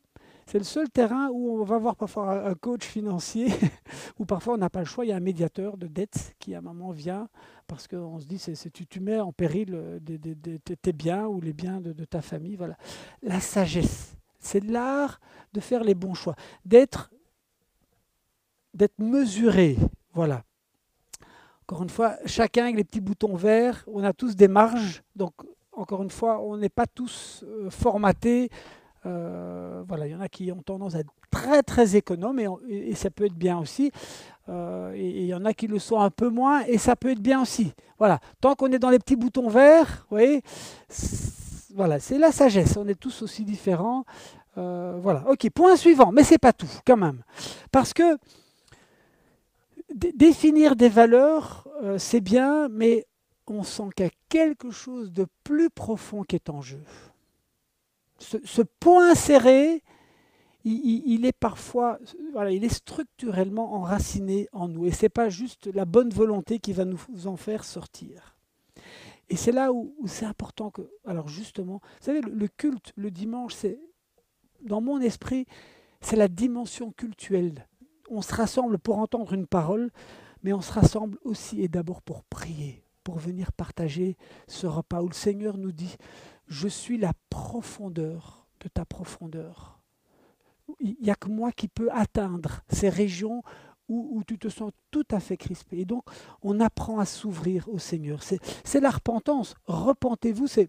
c'est 0.48 0.56
le 0.56 0.64
seul 0.64 0.88
terrain 0.88 1.28
où 1.30 1.60
on 1.60 1.62
va 1.62 1.76
voir 1.76 1.94
parfois 1.94 2.48
un 2.48 2.54
coach 2.54 2.82
financier, 2.82 3.48
où 4.18 4.24
parfois 4.24 4.54
on 4.54 4.56
n'a 4.56 4.70
pas 4.70 4.78
le 4.78 4.86
choix, 4.86 5.04
il 5.04 5.08
y 5.08 5.12
a 5.12 5.16
un 5.16 5.20
médiateur 5.20 5.76
de 5.76 5.86
dette 5.86 6.34
qui 6.38 6.54
à 6.54 6.58
un 6.58 6.62
moment 6.62 6.90
vient, 6.90 7.28
parce 7.66 7.86
qu'on 7.86 8.18
se 8.18 8.24
dit, 8.24 8.38
c'est, 8.38 8.54
tu, 8.72 8.86
tu 8.86 9.00
mets 9.00 9.20
en 9.20 9.30
péril 9.30 9.74
euh, 9.74 9.98
tes 10.80 10.92
biens 10.94 11.26
ou 11.26 11.42
les 11.42 11.52
biens 11.52 11.82
de, 11.82 11.92
ta 12.06 12.22
famille. 12.22 12.56
Voilà. 12.56 12.78
La 13.20 13.40
sagesse, 13.40 14.16
c'est 14.38 14.64
l'art 14.64 15.20
de 15.52 15.60
faire 15.60 15.84
les 15.84 15.94
bons 15.94 16.14
choix, 16.14 16.34
d'être, 16.64 17.10
mesuré. 18.96 19.76
Voilà. 20.14 20.44
Encore 21.64 21.82
une 21.82 21.90
fois, 21.90 22.16
chacun 22.24 22.64
avec 22.64 22.76
les 22.76 22.84
petits 22.84 23.02
boutons 23.02 23.36
verts, 23.36 23.84
on 23.86 24.02
a 24.02 24.14
tous 24.14 24.34
des 24.34 24.48
marges, 24.48 25.02
donc 25.14 25.34
encore 25.72 26.02
une 26.02 26.10
fois, 26.10 26.40
on 26.40 26.56
n'est 26.56 26.70
pas 26.70 26.86
tous 26.86 27.44
euh, 27.46 27.68
formatés 27.68 28.48
euh, 29.06 29.82
voilà, 29.86 30.06
il 30.06 30.12
y 30.12 30.14
en 30.14 30.20
a 30.20 30.28
qui 30.28 30.50
ont 30.52 30.62
tendance 30.62 30.94
à 30.94 31.00
être 31.00 31.12
très 31.30 31.62
très 31.62 31.96
économes 31.96 32.40
et, 32.68 32.94
ça 32.94 33.10
peut 33.10 33.26
être 33.26 33.34
bien 33.34 33.58
aussi. 33.58 33.92
Euh, 34.48 34.92
il 34.96 35.26
y 35.26 35.34
en 35.34 35.44
a 35.44 35.52
qui 35.52 35.66
le 35.66 35.78
sont 35.78 36.00
un 36.00 36.10
peu 36.10 36.28
moins 36.30 36.64
et 36.64 36.78
ça 36.78 36.96
peut 36.96 37.10
être 37.10 37.20
bien 37.20 37.42
aussi. 37.42 37.72
Voilà, 37.98 38.20
tant 38.40 38.54
qu'on 38.54 38.72
est 38.72 38.78
dans 38.78 38.90
les 38.90 38.98
petits 38.98 39.16
boutons 39.16 39.48
verts, 39.48 40.06
vous 40.10 40.18
voilà, 41.74 42.00
c'est 42.00 42.18
la 42.18 42.32
sagesse. 42.32 42.76
On 42.76 42.88
est 42.88 42.98
tous 42.98 43.22
aussi 43.22 43.44
différents. 43.44 44.04
Euh, 44.56 44.98
voilà, 45.00 45.24
ok, 45.28 45.48
point 45.50 45.76
suivant, 45.76 46.10
mais 46.10 46.24
c'est 46.24 46.38
pas 46.38 46.52
tout 46.52 46.68
quand 46.84 46.96
même, 46.96 47.22
parce 47.70 47.92
que 47.92 48.18
définir 49.94 50.74
des 50.74 50.88
valeurs, 50.88 51.68
c'est 51.98 52.20
bien, 52.20 52.68
mais 52.68 53.06
on 53.46 53.62
sent 53.62 53.84
qu'il 53.96 54.06
y 54.06 54.08
a 54.08 54.12
quelque 54.28 54.70
chose 54.70 55.12
de 55.12 55.26
plus 55.44 55.70
profond 55.70 56.22
qui 56.22 56.34
est 56.36 56.50
en 56.50 56.60
jeu 56.60 56.82
ce, 58.18 58.62
point 58.62 59.14
serré, 59.14 59.82
il, 60.64 61.24
est 61.24 61.32
parfois, 61.32 61.98
voilà, 62.32 62.50
il 62.50 62.64
est 62.64 62.68
structurellement 62.68 63.74
enraciné 63.74 64.48
en 64.52 64.68
nous. 64.68 64.86
Et 64.86 64.90
ce 64.90 65.04
n'est 65.04 65.10
pas 65.10 65.28
juste 65.28 65.66
la 65.72 65.84
bonne 65.84 66.10
volonté 66.10 66.58
qui 66.58 66.72
va 66.72 66.84
nous 66.84 67.26
en 67.26 67.36
faire 67.36 67.64
sortir. 67.64 68.36
Et 69.30 69.36
c'est 69.36 69.52
là 69.52 69.72
où, 69.72 69.94
c'est 70.06 70.24
important 70.24 70.70
que, 70.70 70.90
alors 71.04 71.28
justement, 71.28 71.80
vous 71.82 72.04
savez, 72.04 72.20
le, 72.20 72.48
culte, 72.48 72.92
le 72.96 73.10
dimanche, 73.10 73.54
c'est, 73.54 73.78
dans 74.62 74.80
mon 74.80 75.00
esprit, 75.00 75.46
c'est 76.00 76.16
la 76.16 76.28
dimension 76.28 76.92
cultuelle. 76.92 77.68
On 78.10 78.22
se 78.22 78.34
rassemble 78.34 78.78
pour 78.78 78.98
entendre 78.98 79.34
une 79.34 79.46
parole, 79.46 79.90
mais 80.42 80.52
on 80.52 80.60
se 80.60 80.72
rassemble 80.72 81.18
aussi 81.24 81.60
et 81.60 81.68
d'abord 81.68 82.00
pour 82.00 82.24
prier, 82.24 82.84
pour 83.08 83.16
venir 83.16 83.52
partager 83.52 84.18
ce 84.48 84.66
repas 84.66 85.00
où 85.00 85.08
le 85.08 85.14
Seigneur 85.14 85.56
nous 85.56 85.72
dit, 85.72 85.96
je 86.46 86.68
suis 86.68 86.98
la 86.98 87.14
profondeur 87.30 88.46
de 88.60 88.68
ta 88.68 88.84
profondeur. 88.84 89.80
Il 90.78 90.94
n'y 91.00 91.08
a 91.08 91.14
que 91.14 91.30
moi 91.30 91.50
qui 91.50 91.68
peux 91.68 91.90
atteindre 91.90 92.60
ces 92.68 92.90
régions 92.90 93.42
où, 93.88 94.22
tu 94.26 94.36
te 94.38 94.50
sens 94.50 94.72
tout 94.90 95.06
à 95.10 95.20
fait 95.20 95.38
crispé. 95.38 95.78
Et 95.78 95.84
donc, 95.86 96.04
on 96.42 96.60
apprend 96.60 96.98
à 96.98 97.06
s'ouvrir 97.06 97.66
au 97.70 97.78
Seigneur. 97.78 98.22
C'est 98.22 98.80
la 98.80 98.90
repentance. 98.90 99.54
Repentez-vous, 99.64 100.46
c'est 100.46 100.68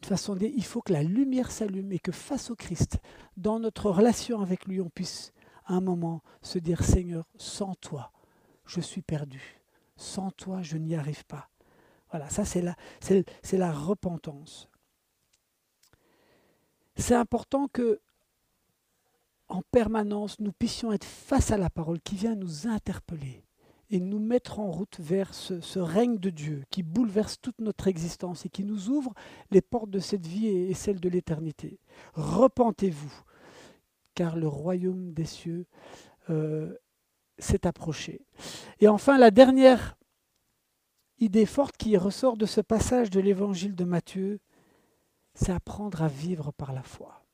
une 0.00 0.08
façon 0.08 0.32
de 0.32 0.38
dire, 0.38 0.52
il 0.56 0.64
faut 0.64 0.80
que 0.80 0.94
la 0.94 1.02
lumière 1.02 1.50
s'allume 1.50 1.92
et 1.92 1.98
que 1.98 2.10
face 2.10 2.50
au 2.50 2.56
Christ, 2.56 3.00
dans 3.36 3.58
notre 3.58 3.90
relation 3.90 4.40
avec 4.40 4.64
lui, 4.64 4.80
on 4.80 4.88
puisse 4.88 5.34
à 5.66 5.74
un 5.74 5.82
moment 5.82 6.22
se 6.40 6.58
dire, 6.58 6.82
Seigneur, 6.82 7.26
sans 7.36 7.74
toi, 7.74 8.12
je 8.64 8.80
suis 8.80 9.02
perdu. 9.02 9.57
Sans 9.98 10.30
toi, 10.30 10.62
je 10.62 10.78
n'y 10.78 10.94
arrive 10.94 11.26
pas. 11.26 11.50
Voilà, 12.10 12.30
ça 12.30 12.46
c'est 12.46 12.62
la, 12.62 12.74
c'est, 13.00 13.58
la 13.58 13.72
repentance. 13.72 14.70
C'est 16.96 17.14
important 17.14 17.68
que 17.68 18.00
en 19.48 19.62
permanence, 19.62 20.40
nous 20.40 20.52
puissions 20.52 20.92
être 20.92 21.06
face 21.06 21.50
à 21.50 21.56
la 21.56 21.70
parole 21.70 22.00
qui 22.00 22.16
vient 22.16 22.34
nous 22.34 22.66
interpeller 22.66 23.44
et 23.90 23.98
nous 23.98 24.18
mettre 24.18 24.60
en 24.60 24.70
route 24.70 25.00
vers 25.00 25.32
ce, 25.32 25.78
règne 25.78 26.18
de 26.18 26.28
Dieu 26.28 26.64
qui 26.70 26.82
bouleverse 26.82 27.40
toute 27.40 27.58
notre 27.60 27.88
existence 27.88 28.44
et 28.44 28.50
qui 28.50 28.62
nous 28.62 28.90
ouvre 28.90 29.14
les 29.50 29.62
portes 29.62 29.90
de 29.90 30.00
cette 30.00 30.26
vie 30.26 30.48
et, 30.48 30.74
celles 30.74 31.00
de 31.00 31.08
l'éternité. 31.08 31.80
Repentez-vous, 32.12 33.22
car 34.14 34.36
le 34.36 34.48
royaume 34.48 35.14
des 35.14 35.24
cieux 35.24 35.66
euh, 36.28 36.76
s'est 37.38 37.66
approché. 37.66 38.20
Et 38.80 38.88
enfin, 38.88 39.18
la 39.18 39.30
dernière 39.30 39.96
idée 41.18 41.46
forte 41.46 41.76
qui 41.76 41.96
ressort 41.96 42.36
de 42.36 42.46
ce 42.46 42.60
passage 42.60 43.10
de 43.10 43.20
l'évangile 43.20 43.74
de 43.74 43.84
Matthieu, 43.84 44.40
c'est 45.34 45.52
apprendre 45.52 46.02
à 46.02 46.08
vivre 46.08 46.52
par 46.52 46.72
la 46.72 46.82
foi. 46.82 47.24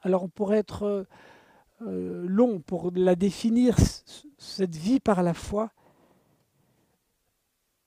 Alors 0.00 0.22
on 0.22 0.28
pourrait 0.28 0.58
être 0.58 1.06
euh, 1.82 2.26
long 2.26 2.60
pour 2.60 2.90
la 2.94 3.14
définir, 3.14 3.76
cette 4.38 4.74
vie 4.74 5.00
par 5.00 5.22
la 5.22 5.34
foi, 5.34 5.70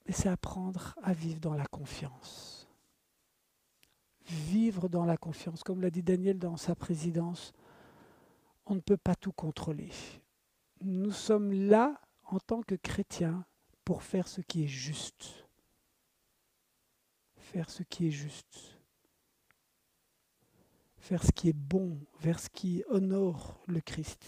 mais 0.05 0.13
c'est 0.13 0.29
apprendre 0.29 0.95
à 1.03 1.13
vivre 1.13 1.39
dans 1.39 1.53
la 1.53 1.65
confiance. 1.65 2.69
Vivre 4.25 4.87
dans 4.87 5.05
la 5.05 5.17
confiance, 5.17 5.63
comme 5.63 5.81
l'a 5.81 5.89
dit 5.89 6.03
Daniel 6.03 6.39
dans 6.39 6.57
sa 6.57 6.75
présidence, 6.75 7.53
on 8.65 8.75
ne 8.75 8.79
peut 8.79 8.97
pas 8.97 9.15
tout 9.15 9.33
contrôler. 9.33 9.89
Nous 10.83 11.11
sommes 11.11 11.51
là 11.53 12.01
en 12.25 12.39
tant 12.39 12.61
que 12.61 12.75
chrétiens 12.75 13.45
pour 13.85 14.03
faire 14.03 14.27
ce 14.27 14.41
qui 14.41 14.63
est 14.63 14.67
juste. 14.67 15.47
Faire 17.35 17.69
ce 17.69 17.83
qui 17.83 18.07
est 18.07 18.11
juste. 18.11 18.79
Faire 20.97 21.23
ce 21.23 21.31
qui 21.31 21.49
est 21.49 21.57
bon, 21.57 21.99
vers 22.19 22.39
ce 22.39 22.49
qui 22.49 22.83
honore 22.89 23.59
le 23.67 23.81
Christ. 23.81 24.25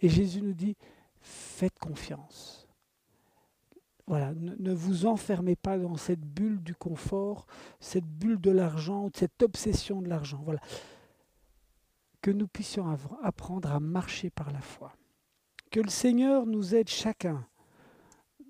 Et 0.00 0.08
Jésus 0.08 0.42
nous 0.42 0.54
dit, 0.54 0.76
faites 1.20 1.78
confiance. 1.78 2.66
Voilà, 4.06 4.32
ne, 4.34 4.72
vous 4.72 5.04
enfermez 5.04 5.54
pas 5.54 5.78
dans 5.78 5.96
cette 5.96 6.24
bulle 6.24 6.62
du 6.62 6.74
confort, 6.74 7.46
cette 7.78 8.06
bulle 8.06 8.40
de 8.40 8.50
l'argent, 8.50 9.10
cette 9.14 9.42
obsession 9.42 10.00
de 10.00 10.08
l'argent. 10.08 10.40
Voilà. 10.44 10.60
Que 12.22 12.30
nous 12.30 12.48
puissions 12.48 12.88
apprendre 13.22 13.70
à 13.70 13.80
marcher 13.80 14.30
par 14.30 14.50
la 14.50 14.62
foi. 14.62 14.97
Que 15.70 15.80
le 15.80 15.90
Seigneur 15.90 16.46
nous 16.46 16.74
aide 16.74 16.88
chacun 16.88 17.46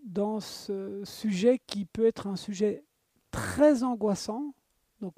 dans 0.04 0.40
ce 0.40 1.02
sujet 1.04 1.61
qui 1.66 1.85
peut 1.85 2.07
être 2.07 2.26
un 2.26 2.37
sujet 2.37 2.85
très 3.31 3.83
angoissant, 3.83 4.54
donc 5.00 5.14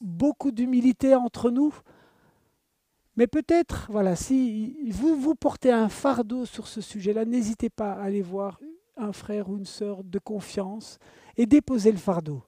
beaucoup 0.00 0.50
d'humilité 0.50 1.14
entre 1.14 1.50
nous, 1.50 1.74
mais 3.16 3.26
peut-être, 3.26 3.88
voilà, 3.90 4.16
si 4.16 4.90
vous 4.90 5.16
vous 5.16 5.34
portez 5.34 5.70
un 5.70 5.88
fardeau 5.88 6.46
sur 6.46 6.66
ce 6.66 6.80
sujet-là, 6.80 7.24
n'hésitez 7.24 7.68
pas 7.68 7.92
à 7.92 8.02
aller 8.02 8.22
voir 8.22 8.58
un 8.96 9.12
frère 9.12 9.50
ou 9.50 9.58
une 9.58 9.66
sœur 9.66 10.04
de 10.04 10.18
confiance 10.18 10.98
et 11.36 11.46
déposer 11.46 11.92
le 11.92 11.98
fardeau. 11.98 12.42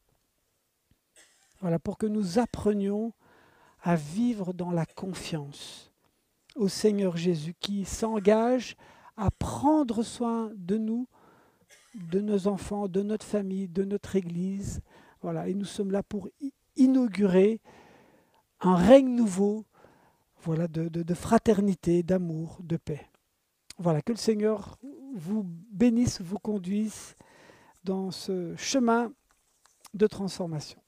Voilà, 1.60 1.78
pour 1.78 1.98
que 1.98 2.06
nous 2.06 2.38
apprenions 2.38 3.12
à 3.82 3.96
vivre 3.96 4.52
dans 4.52 4.70
la 4.70 4.86
confiance 4.86 5.93
au 6.54 6.68
Seigneur 6.68 7.16
Jésus 7.16 7.54
qui 7.58 7.84
s'engage 7.84 8.76
à 9.16 9.30
prendre 9.30 10.02
soin 10.02 10.50
de 10.56 10.76
nous 10.76 11.06
de 11.94 12.20
nos 12.20 12.48
enfants, 12.48 12.88
de 12.88 13.02
notre 13.02 13.26
famille, 13.26 13.68
de 13.68 13.84
notre 13.84 14.16
Église. 14.16 14.80
Voilà, 15.22 15.48
et 15.48 15.54
nous 15.54 15.64
sommes 15.64 15.90
là 15.90 16.02
pour 16.02 16.28
inaugurer 16.76 17.60
un 18.60 18.74
règne 18.74 19.14
nouveau, 19.14 19.64
voilà, 20.42 20.68
de, 20.68 20.88
de 20.88 21.14
fraternité, 21.14 22.02
d'amour, 22.02 22.58
de 22.62 22.76
paix. 22.76 23.08
Voilà, 23.78 24.02
que 24.02 24.12
le 24.12 24.18
Seigneur 24.18 24.78
vous 25.14 25.44
bénisse, 25.70 26.20
vous 26.20 26.38
conduise 26.38 27.14
dans 27.84 28.10
ce 28.10 28.54
chemin 28.56 29.12
de 29.94 30.06
transformation. 30.06 30.80